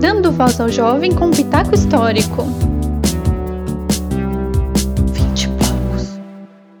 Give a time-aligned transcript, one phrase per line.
[0.00, 2.44] Dando voz ao jovem com pitaco histórico.
[5.12, 6.08] 20 palcos.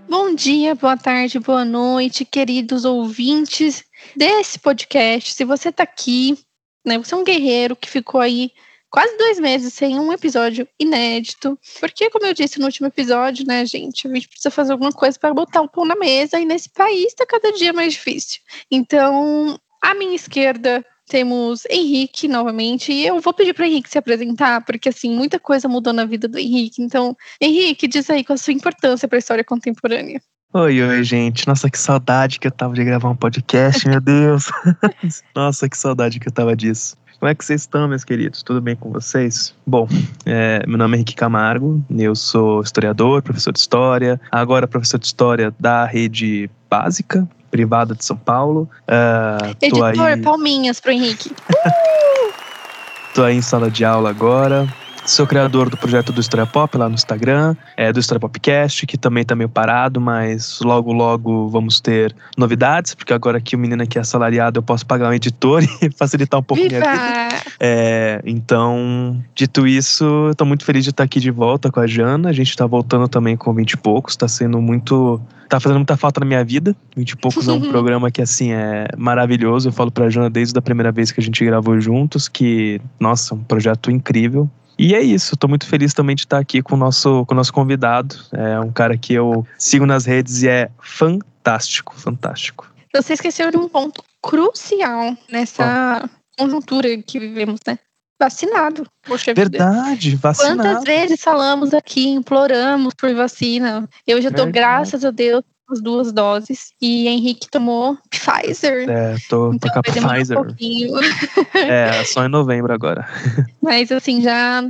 [0.08, 3.84] Bom dia, boa tarde, boa noite, queridos ouvintes
[4.16, 5.34] desse podcast.
[5.34, 6.38] Se você tá aqui,
[6.84, 8.50] né, você é um guerreiro que ficou aí
[8.90, 11.58] quase dois meses sem um episódio inédito.
[11.78, 15.18] Porque, como eu disse no último episódio, né, gente, a gente precisa fazer alguma coisa
[15.18, 18.40] para botar o pão na mesa e nesse país está cada dia mais difícil.
[18.70, 24.64] Então, à minha esquerda temos Henrique novamente, e eu vou pedir para Henrique se apresentar,
[24.64, 26.80] porque assim, muita coisa mudou na vida do Henrique.
[26.80, 30.22] Então, Henrique, diz aí qual a sua importância para a história contemporânea.
[30.54, 31.46] Oi, oi, gente.
[31.48, 34.46] Nossa, que saudade que eu tava de gravar um podcast, meu Deus.
[35.34, 36.96] Nossa, que saudade que eu tava disso.
[37.18, 38.42] Como é que vocês estão, meus queridos?
[38.42, 39.54] Tudo bem com vocês?
[39.66, 39.88] Bom,
[40.24, 45.06] é, meu nome é Henrique Camargo, eu sou historiador, professor de história, agora professor de
[45.06, 48.68] história da rede básica, privada de São Paulo.
[48.88, 50.22] Uh, Editor, aí...
[50.22, 51.30] palminhas pro Henrique.
[51.30, 52.32] Uh!
[53.14, 54.68] tô aí em sala de aula agora,
[55.06, 58.96] Sou criador do projeto do História Pop lá no Instagram, é, do História Popcast, que
[58.96, 63.82] também tá meio parado, mas logo, logo vamos ter novidades, porque agora que o menino
[63.82, 66.78] aqui é assalariado, eu posso pagar um editor e facilitar um pouco Viva!
[66.78, 67.40] minha vida.
[67.58, 71.86] É, então, dito isso, eu tô muito feliz de estar aqui de volta com a
[71.86, 72.30] Jana.
[72.30, 75.20] A gente tá voltando também com 20 e poucos, tá sendo muito.
[75.48, 76.74] tá fazendo muita falta na minha vida.
[76.96, 79.68] 20 e poucos é um programa que, assim, é maravilhoso.
[79.68, 83.34] Eu falo pra Jana desde a primeira vez que a gente gravou juntos, que, nossa,
[83.34, 84.48] um projeto incrível.
[84.82, 87.36] E é isso, estou muito feliz também de estar aqui com o nosso, com o
[87.36, 88.16] nosso convidado.
[88.32, 92.66] É um cara que eu sigo nas redes e é fantástico, fantástico.
[92.94, 97.78] Você esqueceu de um ponto crucial nessa conjuntura que vivemos, né?
[98.18, 98.86] Vacinado.
[99.06, 100.22] Poxa Verdade, vida.
[100.22, 100.62] vacinado.
[100.62, 103.86] Quantas vezes falamos aqui, imploramos por vacina?
[104.06, 104.50] Eu já Verdade.
[104.50, 106.72] graças a Deus, as duas doses.
[106.80, 108.88] E Henrique tomou Pfizer.
[108.88, 110.38] É, tô, então, com a Pfizer.
[110.38, 113.08] Um é, só em novembro agora.
[113.62, 114.62] Mas assim, já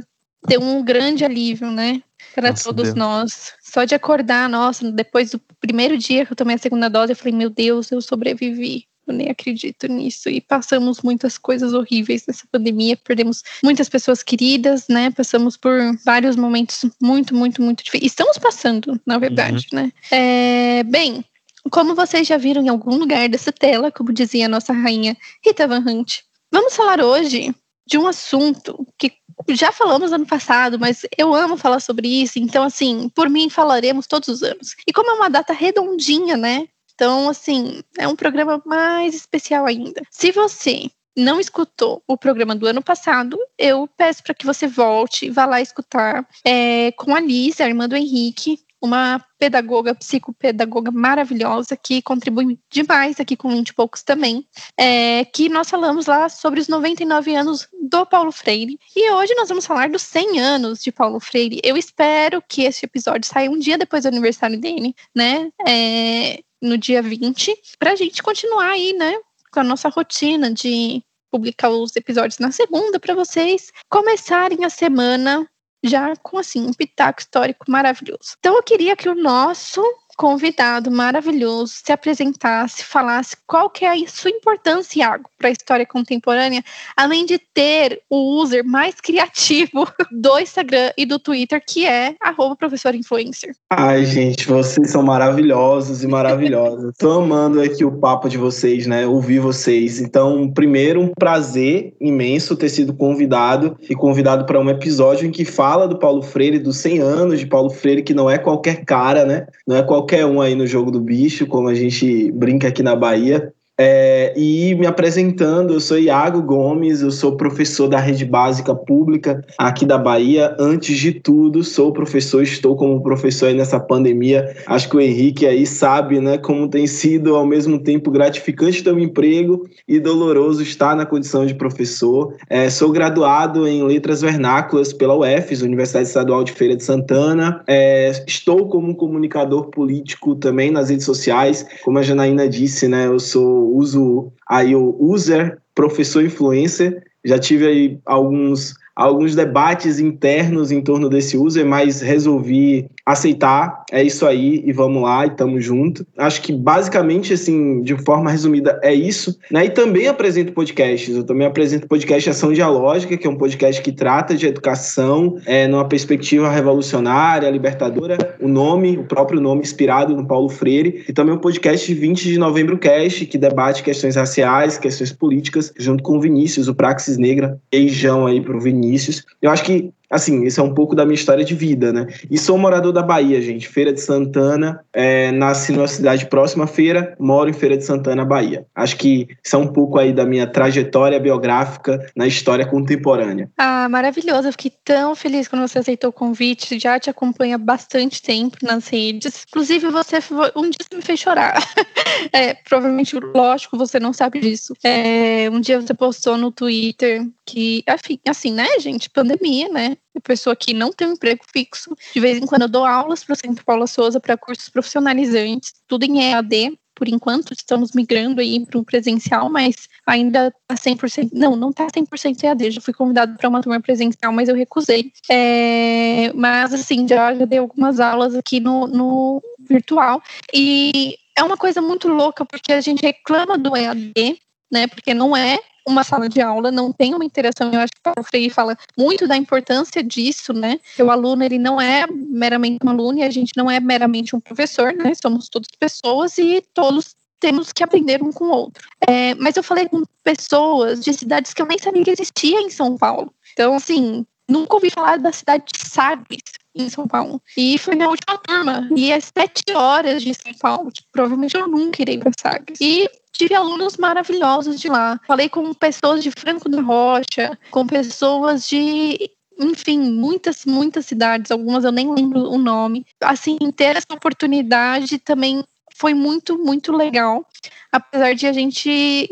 [0.47, 2.03] deu um grande alívio, né?
[2.35, 2.95] Para todos Deus.
[2.95, 3.53] nós.
[3.63, 7.17] Só de acordar, nossa, depois do primeiro dia que eu tomei a segunda dose, eu
[7.17, 8.87] falei, meu Deus, eu sobrevivi.
[9.11, 10.29] Eu nem acredito nisso.
[10.29, 12.97] E passamos muitas coisas horríveis nessa pandemia.
[12.97, 15.11] Perdemos muitas pessoas queridas, né?
[15.11, 15.73] Passamos por
[16.05, 18.13] vários momentos muito, muito, muito difíceis.
[18.13, 19.81] Estamos passando, na verdade, uhum.
[19.81, 19.93] né?
[20.11, 21.25] É, bem,
[21.71, 25.67] como vocês já viram em algum lugar dessa tela, como dizia a nossa rainha Rita
[25.67, 27.55] Van Hunt, vamos falar hoje
[27.87, 29.13] de um assunto que
[29.49, 34.07] já falamos ano passado, mas eu amo falar sobre isso, então assim, por mim falaremos
[34.07, 34.77] todos os anos.
[34.87, 36.69] E como é uma data redondinha, né?
[37.01, 40.03] Então, assim, é um programa mais especial ainda.
[40.11, 40.83] Se você
[41.17, 45.63] não escutou o programa do ano passado, eu peço para que você volte, vá lá
[45.63, 52.59] escutar é, com a Liz, a irmã do Henrique, uma pedagoga, psicopedagoga maravilhosa, que contribui
[52.71, 54.47] demais aqui com 20 e poucos também,
[54.77, 58.79] é, que nós falamos lá sobre os 99 anos do Paulo Freire.
[58.95, 61.63] E hoje nós vamos falar dos 100 anos de Paulo Freire.
[61.65, 65.51] Eu espero que esse episódio saia um dia depois do aniversário dele, né?
[65.67, 69.19] É, no dia 20, para a gente continuar aí, né?
[69.53, 75.49] Com a nossa rotina de publicar os episódios na segunda, para vocês começarem a semana
[75.83, 78.37] já com assim um pitaco histórico maravilhoso.
[78.39, 79.83] Então eu queria que o nosso
[80.17, 85.87] convidado maravilhoso se apresentasse, falasse qual que é a sua importância, Iago, para a história
[85.87, 86.63] contemporânea,
[86.97, 92.55] além de ter o user mais criativo do Instagram e do Twitter, que é arroba
[92.57, 93.55] professor influencer.
[93.71, 96.95] Ai, gente, vocês são maravilhosos e maravilhosas.
[96.99, 99.07] Tô amando aqui o papo de vocês, né?
[99.07, 100.01] Ouvir vocês.
[100.01, 105.45] Então, primeiro, um prazer imenso ter sido convidado e convidado para um episódio em que
[105.45, 109.25] fala do Paulo Freire, dos 100 anos de Paulo Freire, que não é qualquer cara,
[109.25, 109.47] né?
[109.67, 112.83] Não é qualquer qualquer um aí no jogo do bicho, como a gente brinca aqui
[112.83, 113.53] na Bahia.
[113.83, 119.43] É, e me apresentando, eu sou Iago Gomes, eu sou professor da rede básica pública
[119.57, 120.55] aqui da Bahia.
[120.59, 124.55] Antes de tudo, sou professor, estou como professor aí nessa pandemia.
[124.67, 128.93] Acho que o Henrique aí sabe, né, como tem sido ao mesmo tempo gratificante ter
[128.93, 132.35] um emprego e doloroso estar na condição de professor.
[132.51, 137.63] É, sou graduado em Letras Vernáculas pela UFES, Universidade Estadual de Feira de Santana.
[137.67, 141.65] É, estou como comunicador político também nas redes sociais.
[141.83, 147.03] Como a Janaína disse, né, eu sou uso aí o user, professor influencer.
[147.25, 154.03] Já tive aí alguns alguns debates internos em torno desse user, mas resolvi aceitar, é
[154.03, 156.07] isso aí e vamos lá e tamo junto.
[156.17, 159.39] Acho que basicamente, assim, de forma resumida, é isso.
[159.51, 159.67] Né?
[159.67, 161.15] E também apresento podcasts.
[161.15, 165.67] Eu também apresento podcast Ação Dialógica, que é um podcast que trata de educação é,
[165.67, 168.37] numa perspectiva revolucionária, libertadora.
[168.41, 171.05] O nome, o próprio nome inspirado no Paulo Freire.
[171.09, 176.03] E também o podcast 20 de Novembro Cast, que debate questões raciais, questões políticas, junto
[176.03, 177.59] com o Vinícius, o Praxis Negra.
[177.71, 179.25] Beijão aí pro Vinícius.
[179.41, 182.09] Eu acho que assim, isso é um pouco da minha história de vida, né?
[182.29, 183.69] E sou morador da Bahia, gente.
[183.69, 188.25] Feira de Santana, é, nasci numa cidade próxima à feira, moro em Feira de Santana,
[188.25, 188.67] Bahia.
[188.75, 193.49] Acho que isso é um pouco aí da minha trajetória biográfica na história contemporânea.
[193.57, 194.49] Ah, maravilhoso.
[194.49, 196.79] Eu fiquei tão feliz quando você aceitou o convite.
[196.79, 199.45] Já te acompanha bastante tempo nas redes.
[199.49, 200.19] Inclusive, você
[200.57, 201.63] um dia você me fez chorar.
[202.33, 204.75] é, provavelmente, lógico, você não sabe disso.
[204.83, 207.85] É, um dia você postou no Twitter que,
[208.27, 209.11] assim, né, gente?
[209.11, 209.97] Pandemia, né?
[210.23, 211.97] pessoa que não tem um emprego fixo.
[212.13, 215.73] De vez em quando eu dou aulas para o Centro Paula Souza para cursos profissionalizantes,
[215.89, 216.79] tudo em EAD.
[216.95, 221.31] Por enquanto, estamos migrando aí para o presencial, mas ainda tá 100%.
[221.33, 222.73] Não, não tá 100% EAD.
[222.73, 225.11] Já fui convidado para uma turma presencial, mas eu recusei.
[225.31, 230.23] É, mas, assim, já, já dei algumas aulas aqui no, no virtual.
[230.53, 234.39] E é uma coisa muito louca, porque a gente reclama do EAD,
[234.71, 234.87] né?
[234.87, 235.59] Porque não é
[235.91, 237.73] uma sala de aula, não tem uma interação.
[237.73, 240.79] Eu acho que o Freire fala muito da importância disso, né?
[240.97, 244.35] Que o aluno ele não é meramente um aluno e a gente não é meramente
[244.35, 245.13] um professor, né?
[245.21, 248.87] Somos todas pessoas e todos temos que aprender um com o outro.
[249.09, 252.71] É, mas eu falei com pessoas de cidades que eu nem sabia que existia em
[252.71, 253.33] São Paulo.
[253.53, 256.43] Então, assim, nunca ouvi falar da cidade de Sagres,
[256.75, 257.43] em São Paulo.
[257.57, 258.89] E foi minha última turma.
[258.95, 260.91] E é sete horas de São Paulo.
[260.91, 262.79] Tipo, provavelmente eu nunca irei para Sagres.
[262.81, 263.09] E
[263.41, 265.19] tive alunos maravilhosos de lá.
[265.27, 271.85] Falei com pessoas de Franco da Rocha, com pessoas de enfim, muitas, muitas cidades, algumas
[271.85, 273.05] eu nem lembro o nome.
[273.21, 275.63] Assim, ter essa oportunidade também
[275.95, 277.47] foi muito, muito legal.
[277.93, 279.29] Apesar de a gente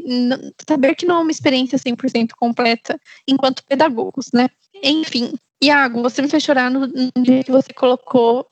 [0.69, 4.49] saber que não é uma experiência 100% completa enquanto pedagogos, né?
[4.82, 5.32] Enfim,
[5.62, 8.46] Iago, você me fez chorar no, no dia que você colocou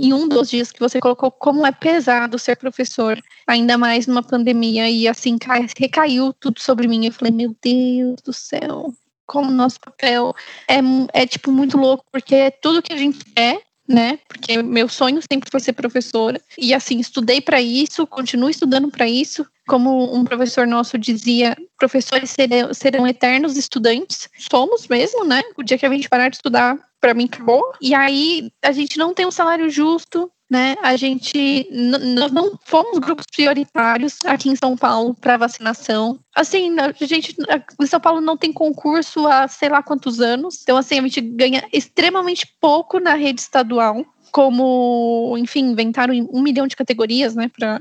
[0.00, 4.22] em um dos dias que você colocou como é pesado ser professor, ainda mais numa
[4.22, 7.06] pandemia, e assim cai, recaiu tudo sobre mim.
[7.06, 8.94] Eu falei, meu Deus do céu,
[9.26, 10.34] como nosso papel
[10.66, 10.78] é,
[11.12, 14.18] é tipo muito louco, porque é tudo que a gente é, né?
[14.26, 16.40] Porque meu sonho sempre foi ser professora.
[16.56, 19.44] E assim, estudei para isso, continuo estudando para isso.
[19.68, 22.34] Como um professor nosso dizia, professores
[22.72, 24.28] serão eternos estudantes.
[24.38, 25.42] Somos mesmo, né?
[25.56, 27.72] O dia que a gente parar de estudar, para mim acabou.
[27.80, 30.76] E aí a gente não tem um salário justo, né?
[30.82, 36.18] A gente nós não fomos grupos prioritários aqui em São Paulo para vacinação.
[36.34, 37.36] Assim, a gente
[37.80, 40.58] em São Paulo não tem concurso há sei lá quantos anos.
[40.62, 46.66] Então assim, a gente ganha extremamente pouco na rede estadual como, enfim, inventaram um milhão
[46.66, 47.80] de categorias, né, para,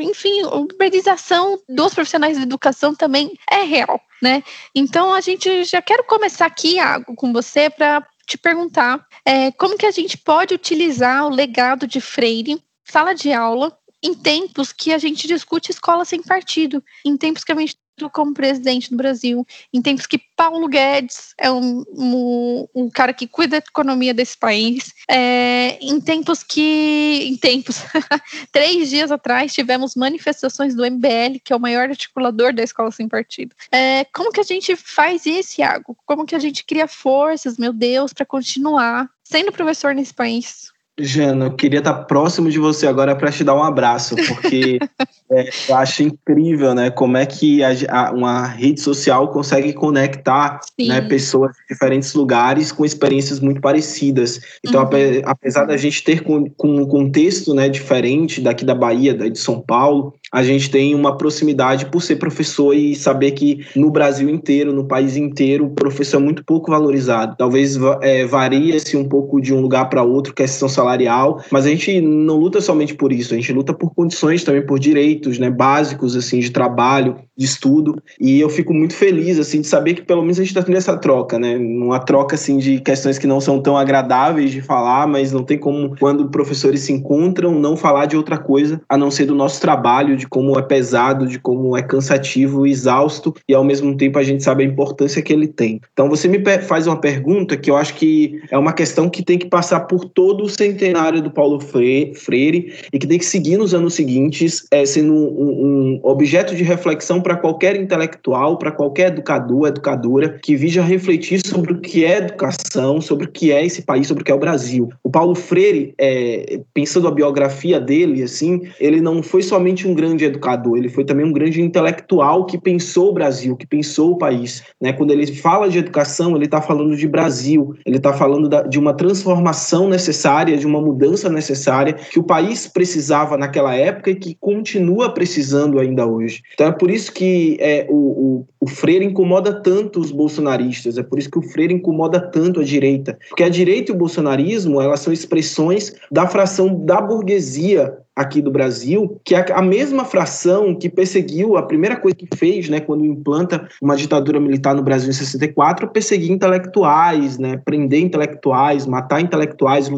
[0.00, 4.42] enfim, a uberização dos profissionais de educação também é real, né?
[4.74, 9.76] Então a gente já quero começar aqui, Iago, com você para te perguntar é, como
[9.76, 14.92] que a gente pode utilizar o legado de Freire, sala de aula, em tempos que
[14.92, 17.76] a gente discute escola sem partido, em tempos que a gente
[18.08, 23.26] como presidente do Brasil, em tempos que Paulo Guedes é um, um, um cara que
[23.26, 27.82] cuida da economia desse país, é, em tempos que, em tempos,
[28.52, 33.08] três dias atrás tivemos manifestações do MBL, que é o maior articulador da escola sem
[33.08, 33.54] partido.
[33.72, 35.96] É, como que a gente faz isso, Iago?
[36.06, 40.72] Como que a gente cria forças, meu Deus, para continuar sendo professor nesse país?
[40.98, 44.78] Jana, eu queria estar próximo de você agora para te dar um abraço, porque
[45.32, 46.90] é, eu acho incrível, né?
[46.90, 52.70] Como é que a, a, uma rede social consegue conectar né, pessoas de diferentes lugares
[52.70, 54.40] com experiências muito parecidas.
[54.64, 55.22] Então, uhum.
[55.24, 59.60] apesar da gente ter com, com um contexto né, diferente daqui da Bahia, de São
[59.60, 64.72] Paulo, a gente tem uma proximidade por ser professor e saber que no Brasil inteiro,
[64.72, 67.34] no país inteiro, o professor é muito pouco valorizado.
[67.36, 72.00] Talvez é, varia-se um pouco de um lugar para outro, questão salarial, mas a gente
[72.00, 76.14] não luta somente por isso, a gente luta por condições também, por direitos né, básicos
[76.14, 78.00] assim de trabalho, de estudo.
[78.20, 80.76] E eu fico muito feliz assim de saber que pelo menos a gente está tendo
[80.76, 81.56] essa troca, né?
[81.56, 85.58] Uma troca assim de questões que não são tão agradáveis de falar, mas não tem
[85.58, 89.60] como quando professores se encontram não falar de outra coisa a não ser do nosso
[89.60, 94.22] trabalho de como é pesado, de como é cansativo, exausto, e ao mesmo tempo a
[94.22, 95.80] gente sabe a importância que ele tem.
[95.92, 99.38] Então você me faz uma pergunta que eu acho que é uma questão que tem
[99.38, 103.74] que passar por todo o centenário do Paulo Freire e que tem que seguir nos
[103.74, 109.68] anos seguintes, é, sendo um, um objeto de reflexão para qualquer intelectual, para qualquer educador,
[109.68, 114.06] educadora, que vija refletir sobre o que é educação, sobre o que é esse país,
[114.06, 114.88] sobre o que é o Brasil.
[115.02, 120.09] O Paulo Freire, é, pensando a biografia dele, assim, ele não foi somente um grande
[120.18, 124.62] educador, ele foi também um grande intelectual que pensou o Brasil, que pensou o país.
[124.80, 124.92] Né?
[124.92, 128.78] Quando ele fala de educação, ele está falando de Brasil, ele está falando da, de
[128.78, 134.36] uma transformação necessária, de uma mudança necessária que o país precisava naquela época e que
[134.40, 136.42] continua precisando ainda hoje.
[136.54, 141.02] Então é por isso que é, o, o, o Freire incomoda tanto os bolsonaristas, é
[141.02, 144.80] por isso que o Freire incomoda tanto a direita, porque a direita e o bolsonarismo
[144.80, 150.74] elas são expressões da fração da burguesia aqui do Brasil, que é a mesma fração
[150.74, 155.08] que perseguiu, a primeira coisa que fez, né, quando implanta uma ditadura militar no Brasil
[155.08, 159.90] em 64, perseguir intelectuais, né, prender intelectuais, matar intelectuais,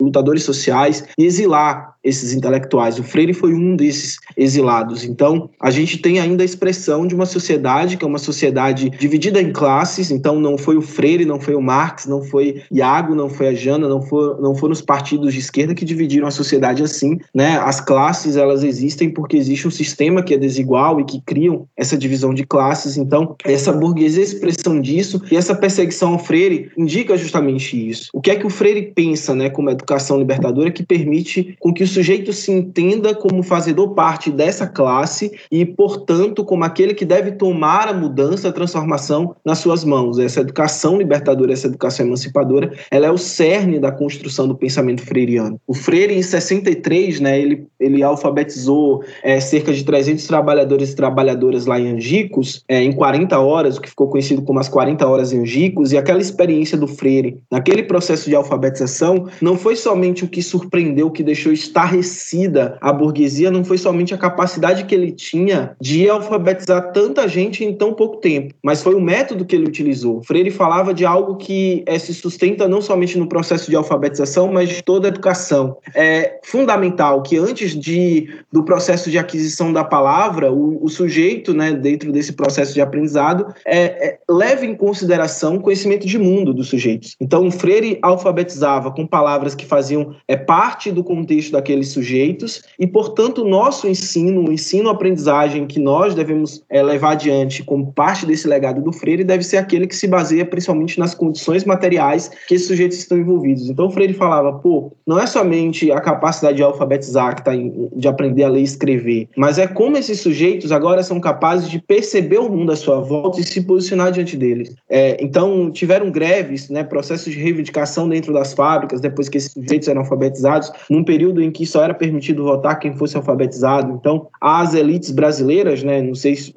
[0.00, 2.98] lutadores sociais e exilar esses intelectuais.
[2.98, 5.04] O Freire foi um desses exilados.
[5.04, 9.40] Então, a gente tem ainda a expressão de uma sociedade que é uma sociedade dividida
[9.40, 10.10] em classes.
[10.10, 13.54] Então, não foi o Freire, não foi o Marx, não foi Iago, não foi a
[13.54, 17.58] Jana, não, for, não foram os partidos de esquerda que dividiram a sociedade assim, né?
[17.58, 21.96] As classes, elas existem porque existe um sistema que é desigual e que criam essa
[21.96, 22.96] divisão de classes.
[22.96, 28.08] Então, essa burguesia é expressão disso e essa perseguição ao Freire indica justamente isso.
[28.14, 31.89] O que é que o Freire pensa, né, como educação libertadora que permite com que
[31.90, 37.88] sujeito se entenda como fazedor parte dessa classe e, portanto, como aquele que deve tomar
[37.88, 40.18] a mudança, a transformação nas suas mãos.
[40.18, 45.60] Essa educação libertadora, essa educação emancipadora, ela é o cerne da construção do pensamento freiriano.
[45.66, 51.66] O Freire, em 63, né, ele, ele alfabetizou é, cerca de 300 trabalhadores e trabalhadoras
[51.66, 55.32] lá em Angicos, é, em 40 horas, o que ficou conhecido como as 40 horas
[55.32, 60.28] em Angicos, e aquela experiência do Freire, naquele processo de alfabetização, não foi somente o
[60.28, 64.94] que surpreendeu, o que deixou estar estarrecida a burguesia não foi somente a capacidade que
[64.94, 69.56] ele tinha de alfabetizar tanta gente em tão pouco tempo, mas foi o método que
[69.56, 70.22] ele utilizou.
[70.22, 74.68] Freire falava de algo que é, se sustenta não somente no processo de alfabetização, mas
[74.68, 75.76] de toda a educação.
[75.94, 81.72] É fundamental que antes de, do processo de aquisição da palavra, o, o sujeito, né,
[81.72, 86.68] dentro desse processo de aprendizado, é, é, leve em consideração o conhecimento de mundo dos
[86.68, 87.16] sujeitos.
[87.20, 92.86] Então, Freire alfabetizava com palavras que faziam é, parte do contexto daquele aqueles sujeitos e,
[92.86, 98.48] portanto, o nosso ensino, o ensino-aprendizagem que nós devemos é, levar adiante como parte desse
[98.48, 102.66] legado do Freire deve ser aquele que se baseia principalmente nas condições materiais que esses
[102.66, 103.68] sujeitos estão envolvidos.
[103.68, 107.88] Então, o Freire falava, pô, não é somente a capacidade de alfabetizar, que tá em,
[107.94, 111.80] de aprender a ler e escrever, mas é como esses sujeitos agora são capazes de
[111.80, 114.74] perceber o mundo à sua volta e se posicionar diante deles.
[114.88, 119.88] É, então, tiveram greves, né, processos de reivindicação dentro das fábricas, depois que esses sujeitos
[119.88, 123.92] eram alfabetizados, num período em que que só era permitido votar quem fosse alfabetizado.
[123.92, 126.54] Então, as elites brasileiras, né, não sei se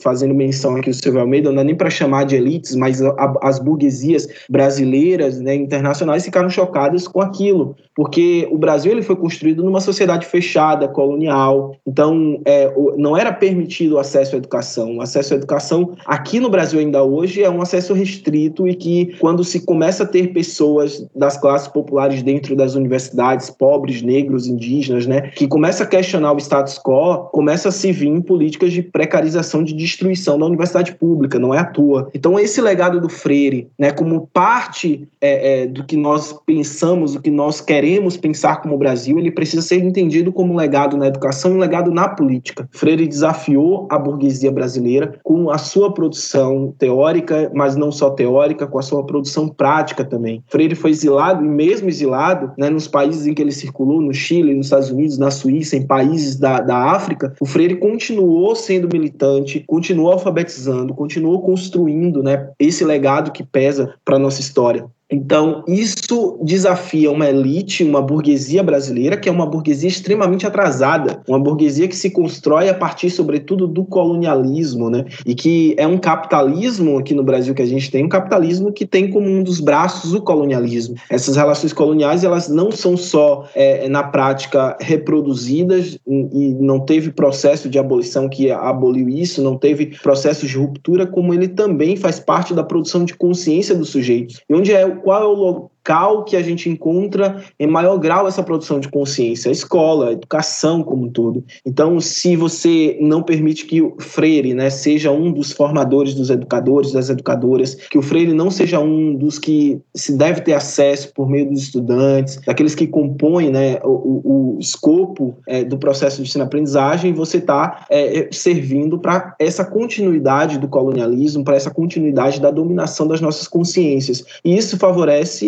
[0.00, 3.34] fazendo menção aqui o Silvio Almeida, não dá nem para chamar de elites, mas a,
[3.42, 9.62] as burguesias brasileiras, né, internacionais ficaram chocadas com aquilo, porque o Brasil ele foi construído
[9.62, 14.96] numa sociedade fechada, colonial, então é, não era permitido o acesso à educação.
[14.96, 19.16] O acesso à educação aqui no Brasil ainda hoje é um acesso restrito e que
[19.18, 25.06] quando se começa a ter pessoas das classes populares dentro das universidades, pobres, negros, indígenas,
[25.06, 28.82] né, que começa a questionar o status quo, começa a se vir em políticas de
[28.82, 32.08] precarização de destruição da universidade pública, não é à toa.
[32.14, 37.22] Então, esse legado do Freire, né, como parte é, é, do que nós pensamos, do
[37.22, 41.52] que nós queremos pensar como Brasil, ele precisa ser entendido como um legado na educação
[41.52, 42.68] e um legado na política.
[42.70, 48.78] Freire desafiou a burguesia brasileira com a sua produção teórica, mas não só teórica, com
[48.78, 50.42] a sua produção prática também.
[50.48, 54.35] Freire foi exilado, e mesmo exilado, né, nos países em que ele circulou, no Chile,
[54.42, 59.64] nos Estados Unidos, na Suíça, em países da, da África, o Freire continuou sendo militante,
[59.66, 64.86] continuou alfabetizando, continuou construindo né, esse legado que pesa para a nossa história.
[65.10, 71.38] Então, isso desafia uma elite, uma burguesia brasileira, que é uma burguesia extremamente atrasada, uma
[71.38, 75.04] burguesia que se constrói a partir, sobretudo, do colonialismo, né?
[75.24, 78.84] E que é um capitalismo aqui no Brasil que a gente tem, um capitalismo que
[78.84, 80.96] tem como um dos braços o colonialismo.
[81.08, 87.68] Essas relações coloniais, elas não são só, é, na prática, reproduzidas e não teve processo
[87.68, 92.52] de abolição que aboliu isso, não teve processo de ruptura, como ele também faz parte
[92.52, 94.40] da produção de consciência dos sujeitos.
[94.48, 98.42] E onde é qual é o local que a gente encontra em maior grau essa
[98.42, 101.44] produção de consciência, a escola, a educação como um todo.
[101.64, 106.92] Então, se você não permite que o Freire né, seja um dos formadores dos educadores,
[106.92, 111.28] das educadoras, que o Freire não seja um dos que se deve ter acesso por
[111.28, 117.12] meio dos estudantes, daqueles que compõem né, o, o escopo é, do processo de ensino-aprendizagem,
[117.12, 123.20] você está é, servindo para essa continuidade do colonialismo, para essa continuidade da dominação das
[123.20, 124.24] nossas consciências.
[124.44, 125.46] E isso favorece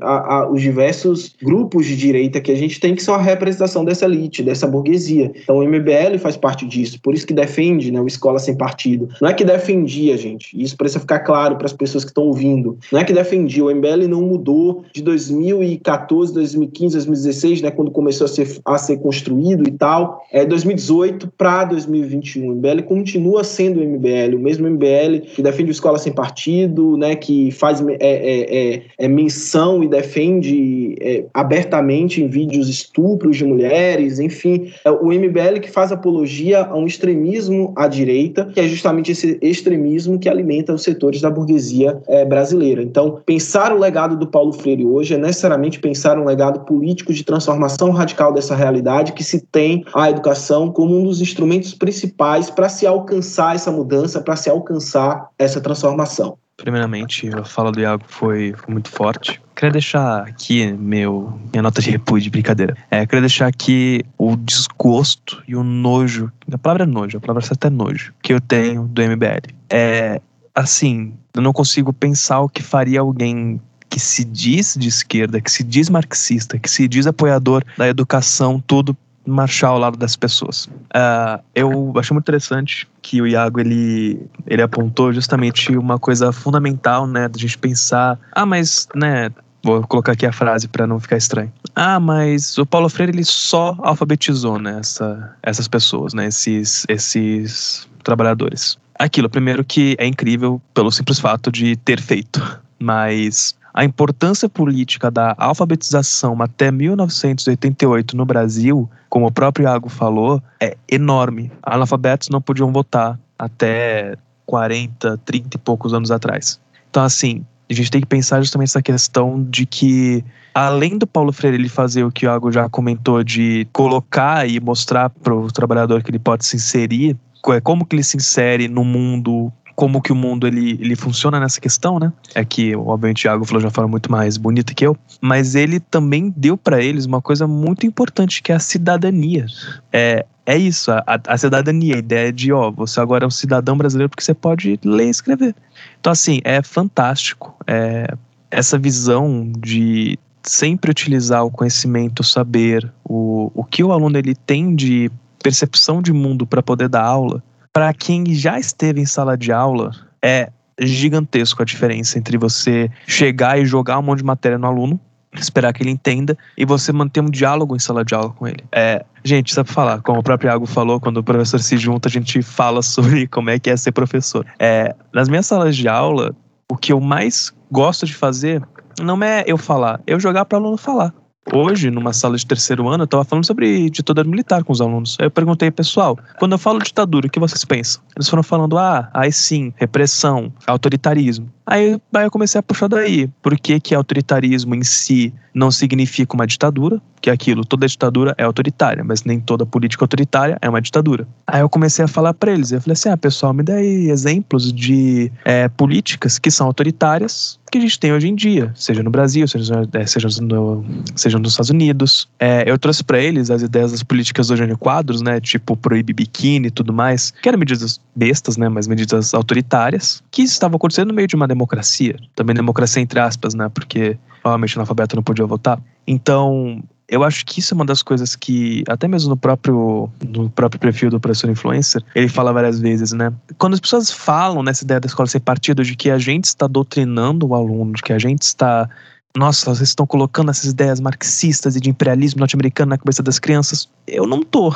[0.00, 3.84] a, a, os diversos grupos de direita que a gente tem, que são a representação
[3.84, 5.32] dessa elite, dessa burguesia.
[5.42, 9.08] Então, o MBL faz parte disso, por isso que defende né, o Escola Sem Partido.
[9.20, 12.78] Não é que defendia, gente, isso precisa ficar claro para as pessoas que estão ouvindo.
[12.92, 18.26] Não é que defendia, o MBL não mudou de 2014, 2015, 2016, né, quando começou
[18.26, 22.50] a ser, a ser construído e tal, é 2018 para 2021.
[22.50, 26.96] O MBL continua sendo o MBL, o mesmo MBL que defende o Escola Sem Partido,
[26.96, 33.36] né, que faz é, é, é, é menção e defende é, abertamente em vídeos estupros
[33.36, 38.60] de mulheres, enfim, é o MBL que faz apologia a um extremismo à direita, que
[38.60, 42.82] é justamente esse extremismo que alimenta os setores da burguesia é, brasileira.
[42.82, 47.24] Então, pensar o legado do Paulo Freire hoje é necessariamente pensar um legado político de
[47.24, 52.68] transformação radical dessa realidade que se tem a educação como um dos instrumentos principais para
[52.68, 56.36] se alcançar essa mudança, para se alcançar essa transformação.
[56.56, 59.40] Primeiramente, a fala do Iago foi, foi, muito forte.
[59.56, 62.76] Queria deixar aqui meu, minha nota de repúdio, brincadeira.
[62.90, 66.30] É, queria deixar aqui o desgosto e o nojo.
[66.50, 69.52] A palavra é nojo, a palavra certa é nojo, que eu tenho do MBL.
[69.68, 70.20] É,
[70.54, 75.50] assim, eu não consigo pensar o que faria alguém que se diz de esquerda, que
[75.50, 78.96] se diz marxista, que se diz apoiador da educação, tudo
[79.26, 80.66] marchar ao lado das pessoas.
[80.66, 87.06] Uh, eu achei muito interessante que o Iago ele, ele apontou justamente uma coisa fundamental,
[87.06, 89.30] né, da gente pensar, ah, mas, né,
[89.62, 91.52] vou colocar aqui a frase para não ficar estranho.
[91.74, 97.88] Ah, mas o Paulo Freire ele só alfabetizou, né, essa, essas pessoas, né, esses, esses
[98.02, 98.78] trabalhadores.
[98.98, 105.10] Aquilo, primeiro que é incrível pelo simples fato de ter feito, mas a importância política
[105.10, 111.50] da alfabetização até 1988 no Brasil, como o próprio Iago falou, é enorme.
[111.60, 114.16] Analfabetos não podiam votar até
[114.46, 116.60] 40, 30 e poucos anos atrás.
[116.88, 121.32] Então, assim, a gente tem que pensar justamente essa questão de que, além do Paulo
[121.32, 125.50] Freire ele fazer o que o Iago já comentou, de colocar e mostrar para o
[125.50, 127.16] trabalhador que ele pode se inserir,
[127.64, 131.60] como que ele se insere no mundo como que o mundo ele, ele funciona nessa
[131.60, 132.12] questão, né?
[132.34, 135.54] É que, obviamente, o Thiago falou de uma forma muito mais bonita que eu, mas
[135.54, 139.46] ele também deu para eles uma coisa muito importante, que é a cidadania.
[139.92, 143.76] É, é isso, a, a, cidadania, a ideia de, ó, você agora é um cidadão
[143.76, 145.54] brasileiro porque você pode ler e escrever.
[145.98, 147.56] Então, assim, é fantástico.
[147.66, 148.06] É,
[148.50, 154.34] essa visão de sempre utilizar o conhecimento, o saber, o, o que o aluno ele
[154.34, 155.10] tem de
[155.42, 157.42] percepção de mundo para poder dar aula,
[157.74, 159.90] para quem já esteve em sala de aula,
[160.22, 160.48] é
[160.80, 164.98] gigantesco a diferença entre você chegar e jogar um monte de matéria no aluno,
[165.34, 168.64] esperar que ele entenda, e você manter um diálogo em sala de aula com ele.
[168.70, 172.12] É, gente, sabe falar, como o próprio Iago falou, quando o professor se junta, a
[172.12, 174.46] gente fala sobre como é que é ser professor.
[174.60, 176.32] É, nas minhas salas de aula,
[176.70, 178.62] o que eu mais gosto de fazer
[179.00, 181.12] não é eu falar, é eu jogar para o aluno falar.
[181.52, 185.16] Hoje, numa sala de terceiro ano, eu estava falando sobre ditadura militar com os alunos.
[185.20, 188.02] Aí eu perguntei, pessoal, quando eu falo ditadura, o que vocês pensam?
[188.16, 191.52] Eles foram falando, ah, aí sim, repressão, autoritarismo.
[191.66, 193.28] Aí, eu comecei a puxar daí.
[193.42, 197.00] Por que, que autoritarismo em si não significa uma ditadura?
[197.20, 201.26] Que aquilo, toda ditadura é autoritária, mas nem toda política autoritária é uma ditadura.
[201.46, 202.70] Aí eu comecei a falar para eles.
[202.70, 207.58] Eu falei assim: ah, pessoal, me dá aí exemplos de é, políticas que são autoritárias
[207.74, 210.84] que a gente tem hoje em dia, seja no Brasil, seja, é, seja, no,
[211.16, 212.28] seja nos Estados Unidos.
[212.38, 215.40] É, eu trouxe para eles as ideias das políticas do Eugênio Quadros, né?
[215.40, 218.68] Tipo proibir biquíni e tudo mais, que eram medidas bestas, né?
[218.68, 222.16] Mas medidas autoritárias, que estavam acontecendo no meio de uma democracia.
[222.34, 223.70] Também democracia entre aspas, né?
[223.72, 225.80] Porque provavelmente analfabeto não podia votar.
[226.06, 230.48] Então, eu acho que isso é uma das coisas que, até mesmo no próprio, no
[230.50, 233.32] próprio perfil do professor influencer, ele fala várias vezes, né?
[233.58, 236.66] Quando as pessoas falam nessa ideia da escola ser partido, de que a gente está
[236.66, 238.88] doutrinando o aluno, de que a gente está.
[239.36, 243.88] Nossa, vocês estão colocando essas ideias marxistas e de imperialismo norte-americano na cabeça das crianças.
[244.06, 244.74] Eu não tô.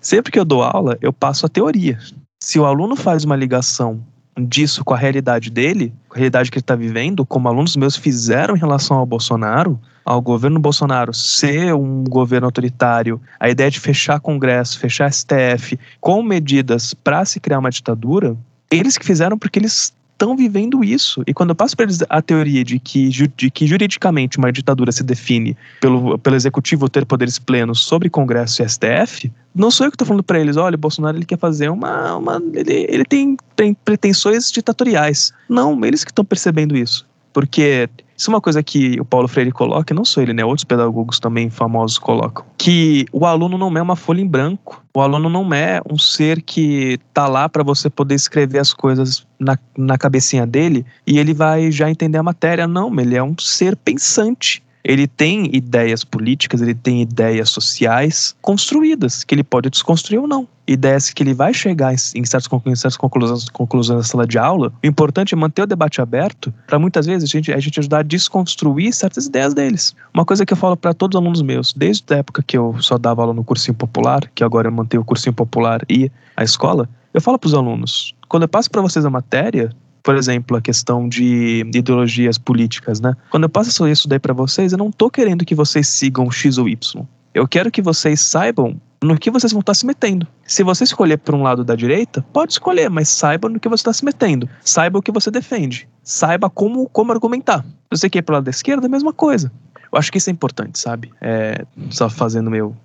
[0.00, 1.98] Sempre que eu dou aula, eu passo a teoria.
[2.42, 4.00] Se o aluno faz uma ligação
[4.38, 7.96] disso com a realidade dele, com a realidade que ele está vivendo, como alunos meus
[7.96, 13.80] fizeram em relação ao Bolsonaro, ao governo Bolsonaro ser um governo autoritário, a ideia de
[13.80, 18.36] fechar Congresso, fechar STF, com medidas para se criar uma ditadura,
[18.70, 21.22] eles que fizeram porque eles estão vivendo isso.
[21.26, 24.90] E quando eu passo para eles a teoria de que, de que juridicamente uma ditadura
[24.90, 29.90] se define pelo, pelo executivo ter poderes plenos sobre Congresso e STF, não sou eu
[29.90, 32.16] que estou falando para eles, olha, o Bolsonaro ele quer fazer uma.
[32.16, 35.32] uma ele, ele tem, tem pretensões ditatoriais.
[35.48, 37.06] Não, eles que estão percebendo isso.
[37.36, 40.42] Porque isso é uma coisa que o Paulo Freire coloca, não sou ele, né?
[40.42, 42.46] Outros pedagogos também famosos colocam.
[42.56, 44.82] Que o aluno não é uma folha em branco.
[44.94, 49.26] O aluno não é um ser que tá lá para você poder escrever as coisas
[49.38, 52.66] na, na cabecinha dele e ele vai já entender a matéria.
[52.66, 59.24] Não, ele é um ser pensante ele tem ideias políticas, ele tem ideias sociais construídas,
[59.24, 60.46] que ele pode desconstruir ou não.
[60.64, 64.72] Ideias que ele vai chegar em, certas, certas conclusões, conclusões na sala de aula.
[64.82, 67.98] O importante é manter o debate aberto para muitas vezes a gente, a gente ajudar
[67.98, 69.94] a desconstruir certas ideias deles.
[70.14, 72.76] Uma coisa que eu falo para todos os alunos meus, desde a época que eu
[72.80, 76.44] só dava aula no cursinho popular, que agora eu mantenho o cursinho popular e a
[76.44, 79.70] escola, eu falo para os alunos, quando eu passo para vocês a matéria,
[80.06, 83.16] por exemplo, a questão de ideologias políticas, né?
[83.28, 86.58] Quando eu passo isso daí para vocês, eu não tô querendo que vocês sigam X
[86.58, 87.04] ou Y.
[87.34, 90.24] Eu quero que vocês saibam no que vocês vão estar se metendo.
[90.44, 93.80] Se você escolher por um lado da direita, pode escolher, mas saiba no que você
[93.80, 94.48] está se metendo.
[94.60, 95.88] Saiba o que você defende.
[96.04, 97.64] Saiba como, como argumentar.
[97.64, 99.50] Se você quer ir pro lado da esquerda, a mesma coisa.
[99.92, 101.10] Eu acho que isso é importante, sabe?
[101.20, 102.76] É, só fazendo meu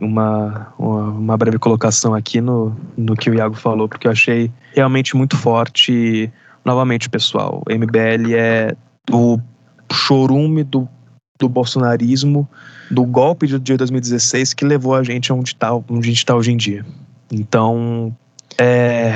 [0.00, 5.16] uma, uma breve colocação aqui no, no que o Iago falou, porque eu achei realmente
[5.16, 6.32] muito forte.
[6.64, 8.76] Novamente, pessoal, o MBL é
[9.10, 9.38] o
[9.92, 10.88] chorume do,
[11.38, 12.48] do bolsonarismo,
[12.90, 16.34] do golpe de, de 2016 que levou a gente onde, tá, onde a gente está
[16.34, 16.84] hoje em dia.
[17.30, 18.16] Então,
[18.58, 19.12] é,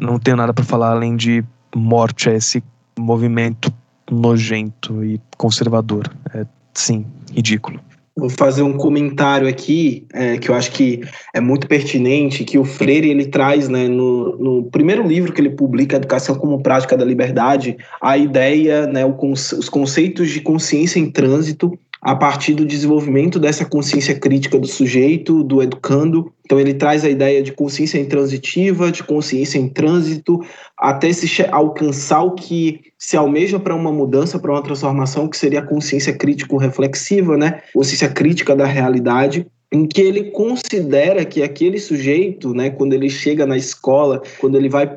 [0.00, 2.62] não tenho nada para falar além de morte a esse
[2.98, 3.72] movimento
[4.10, 6.10] nojento e conservador.
[6.32, 7.80] É, sim, ridículo.
[8.16, 11.00] Vou fazer um comentário aqui é, que eu acho que
[11.34, 15.50] é muito pertinente, que o Freire ele traz né, no, no primeiro livro que ele
[15.50, 21.76] publica, Educação como Prática da Liberdade, a ideia, né, os conceitos de consciência em trânsito
[22.04, 26.30] a partir do desenvolvimento dessa consciência crítica do sujeito, do educando.
[26.44, 30.38] Então, ele traz a ideia de consciência intransitiva, de consciência em trânsito,
[30.84, 35.60] até se alcançar o que se almeja para uma mudança, para uma transformação, que seria
[35.60, 37.62] a consciência crítico-reflexiva, né?
[37.72, 43.44] consciência crítica da realidade em que ele considera que aquele sujeito, né, quando ele chega
[43.44, 44.88] na escola, quando ele vai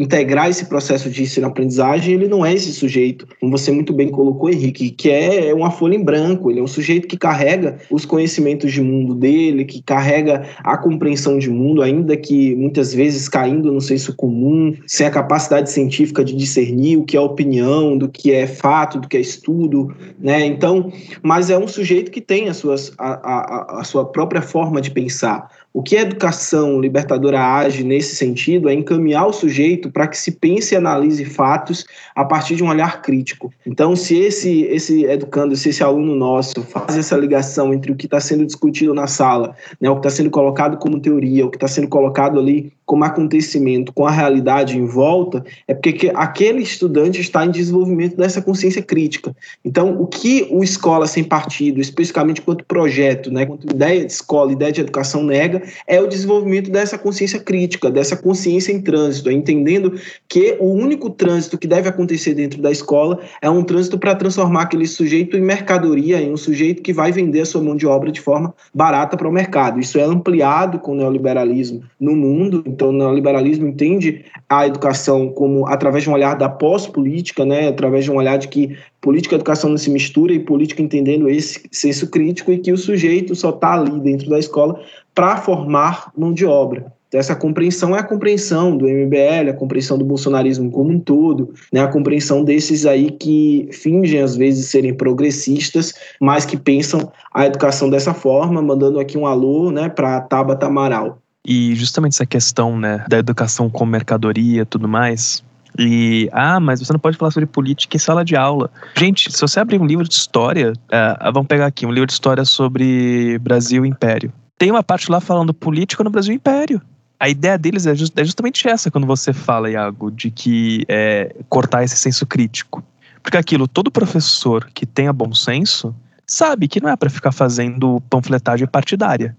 [0.00, 4.48] integrar esse processo de ensino-aprendizagem, ele não é esse sujeito, como você muito bem colocou,
[4.48, 8.72] Henrique, que é uma folha em branco, ele é um sujeito que carrega os conhecimentos
[8.72, 13.80] de mundo dele, que carrega a compreensão de mundo, ainda que muitas vezes caindo no
[13.80, 18.46] senso comum, sem a capacidade científica de discernir o que é opinião, do que é
[18.46, 20.46] fato, do que é estudo, né?
[20.46, 20.90] Então,
[21.22, 24.90] mas é um sujeito que tem as suas, a, a, a sua própria forma de
[24.90, 25.50] pensar.
[25.72, 30.32] O que a educação libertadora age nesse sentido é encaminhar o sujeito para que se
[30.32, 33.52] pense e analise fatos a partir de um olhar crítico.
[33.64, 38.06] Então, se esse, esse educando, se esse aluno nosso faz essa ligação entre o que
[38.06, 41.56] está sendo discutido na sala, né, o que está sendo colocado como teoria, o que
[41.56, 47.20] está sendo colocado ali como acontecimento, com a realidade em volta, é porque aquele estudante
[47.20, 49.32] está em desenvolvimento dessa consciência crítica.
[49.64, 54.50] Então, o que o Escola Sem Partido, especificamente quanto projeto, né, quanto ideia de escola,
[54.50, 59.94] ideia de educação nega, é o desenvolvimento dessa consciência crítica, dessa consciência em trânsito, entendendo
[60.28, 64.62] que o único trânsito que deve acontecer dentro da escola é um trânsito para transformar
[64.62, 68.10] aquele sujeito em mercadoria, em um sujeito que vai vender a sua mão de obra
[68.10, 69.78] de forma barata para o mercado.
[69.78, 72.64] Isso é ampliado com o neoliberalismo no mundo.
[72.80, 78.06] Então, o neoliberalismo entende a educação como através de um olhar da pós-política, né, através
[78.06, 81.60] de um olhar de que política e educação não se mistura e política entendendo esse
[81.70, 84.80] senso crítico e que o sujeito só está ali dentro da escola
[85.14, 86.90] para formar mão de obra.
[87.08, 91.52] Então, essa compreensão é a compreensão do MBL, a compreensão do bolsonarismo como um todo,
[91.70, 91.82] né?
[91.82, 97.90] a compreensão desses aí que fingem às vezes serem progressistas, mas que pensam a educação
[97.90, 101.20] dessa forma, mandando aqui um alô né, para Tabata Amaral.
[101.46, 105.42] E justamente essa questão, né, da educação como mercadoria e tudo mais.
[105.78, 108.70] E, ah, mas você não pode falar sobre política em sala de aula.
[108.96, 112.12] Gente, se você abrir um livro de história, é, vamos pegar aqui, um livro de
[112.12, 114.32] história sobre Brasil e Império.
[114.58, 116.82] Tem uma parte lá falando política no Brasil e Império.
[117.18, 121.34] A ideia deles é, just, é justamente essa quando você fala, Iago, de que é,
[121.48, 122.82] cortar esse senso crítico.
[123.22, 125.94] Porque aquilo, todo professor que tenha bom senso
[126.26, 129.36] sabe que não é para ficar fazendo panfletagem partidária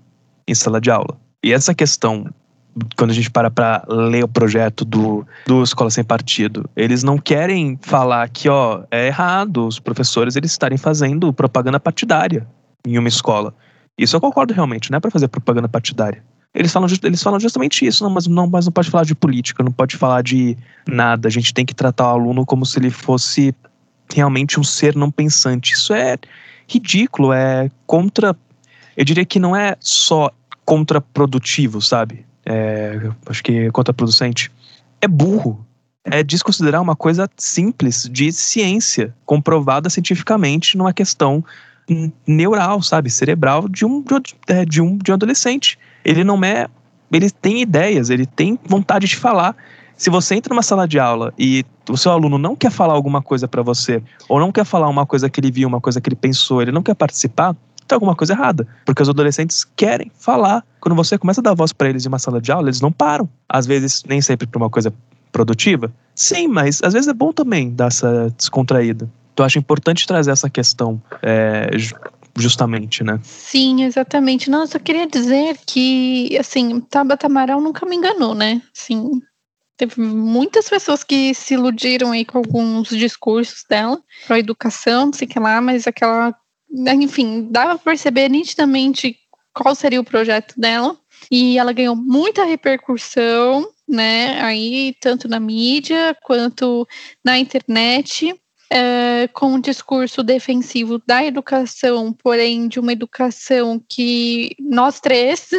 [0.48, 1.18] em sala de aula.
[1.44, 2.26] E essa questão,
[2.96, 7.18] quando a gente para para ler o projeto do, do Escola Sem Partido, eles não
[7.18, 12.48] querem falar que, ó, é errado os professores eles estarem fazendo propaganda partidária
[12.86, 13.54] em uma escola.
[13.98, 16.24] Isso eu concordo realmente, não é para fazer propaganda partidária.
[16.54, 19.64] eles falam, eles falam justamente isso, não, mas, não, mas não pode falar de política,
[19.64, 21.28] não pode falar de nada.
[21.28, 23.54] A gente tem que tratar o aluno como se ele fosse
[24.14, 25.74] realmente um ser não pensante.
[25.74, 26.18] Isso é
[26.68, 28.36] ridículo, é contra.
[28.96, 30.32] Eu diria que não é só
[30.72, 32.26] contraprodutivo, sabe?
[32.46, 34.50] É, acho que contraproducente.
[35.02, 35.66] É burro.
[36.06, 41.44] É desconsiderar uma coisa simples de ciência, comprovada cientificamente numa questão
[42.26, 43.10] neural, sabe?
[43.10, 44.02] Cerebral de um,
[44.48, 45.78] é, de um, de um adolescente.
[46.06, 46.70] Ele não é.
[47.12, 49.54] Ele tem ideias, ele tem vontade de falar.
[49.98, 53.22] Se você entra numa sala de aula e o seu aluno não quer falar alguma
[53.22, 56.08] coisa para você, ou não quer falar uma coisa que ele viu, uma coisa que
[56.08, 57.58] ele pensou, ele não quer participar,
[57.92, 58.68] tem alguma coisa errada.
[58.86, 60.64] Porque os adolescentes querem falar.
[60.80, 62.92] Quando você começa a dar voz para eles em uma sala de aula, eles não
[62.92, 63.30] param.
[63.48, 64.94] Às vezes, nem sempre para uma coisa
[65.32, 65.94] produtiva.
[66.16, 69.10] Sim, mas às vezes é bom também dar essa descontraída.
[69.34, 71.70] Então, eu acho importante trazer essa questão é,
[72.36, 73.20] justamente, né?
[73.24, 74.50] Sim, exatamente.
[74.50, 78.62] Nossa, eu queria dizer que, assim, Tabata Amaral nunca me enganou, né?
[78.74, 79.22] Sim,
[79.82, 85.28] Teve muitas pessoas que se iludiram aí com alguns discursos dela, para educação, não sei
[85.28, 86.36] o que lá, mas aquela.
[86.72, 89.18] Enfim, dava para perceber nitidamente
[89.54, 90.98] qual seria o projeto dela.
[91.30, 94.42] E ela ganhou muita repercussão, né?
[94.42, 96.88] Aí, tanto na mídia quanto
[97.24, 98.36] na internet.
[98.74, 105.50] É, com um discurso defensivo da educação, porém de uma educação que nós três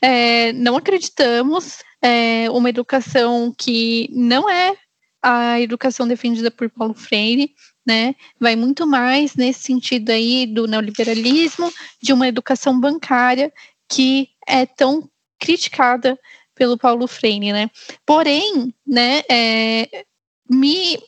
[0.00, 4.74] é, não acreditamos, é, uma educação que não é
[5.22, 7.50] a educação defendida por Paulo Freire,
[7.86, 8.14] né?
[8.40, 11.72] Vai muito mais nesse sentido aí do neoliberalismo,
[12.02, 13.52] de uma educação bancária
[13.88, 16.18] que é tão criticada
[16.54, 17.70] pelo Paulo Freire, né?
[18.04, 20.04] Porém, né, é,
[20.50, 20.98] me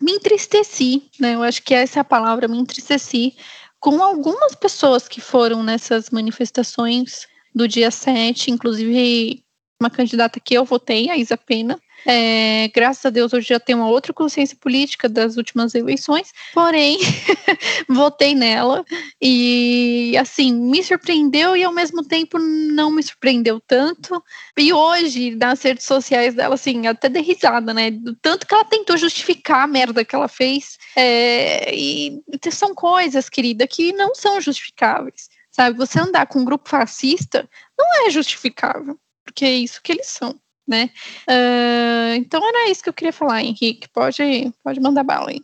[0.00, 1.34] me entristeci, né?
[1.34, 3.36] Eu acho que essa é a palavra, me entristeci
[3.78, 9.44] com algumas pessoas que foram nessas manifestações do dia 7, inclusive
[9.80, 13.78] uma candidata que eu votei, a Isa Pena, é, graças a Deus, hoje já tenho
[13.78, 16.98] uma outra consciência política das últimas eleições, porém,
[17.88, 18.84] votei nela
[19.20, 24.22] e, assim, me surpreendeu e ao mesmo tempo não me surpreendeu tanto.
[24.56, 27.90] E hoje, nas redes sociais dela, assim, até dei risada, né?
[27.90, 30.78] Do tanto que ela tentou justificar a merda que ela fez.
[30.96, 35.28] É, e são coisas, querida, que não são justificáveis.
[35.50, 40.06] Sabe, você andar com um grupo fascista não é justificável, porque é isso que eles
[40.06, 40.38] são
[40.70, 40.88] né?
[41.28, 43.88] Uh, então era isso que eu queria falar, Henrique.
[43.92, 45.42] Pode, pode mandar bala aí.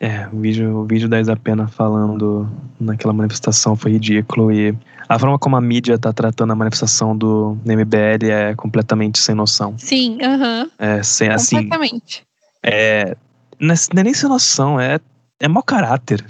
[0.00, 4.74] É, o vídeo, o vídeo da Isapena falando naquela manifestação foi ridículo e
[5.08, 9.74] a forma como a mídia tá tratando a manifestação do MBL é completamente sem noção.
[9.78, 10.62] Sim, aham.
[10.62, 10.70] Uh -huh.
[10.78, 12.24] É, sem, assim, completamente.
[12.64, 13.16] É,
[13.60, 14.98] não é nem sem noção, é,
[15.38, 16.24] é mau caráter.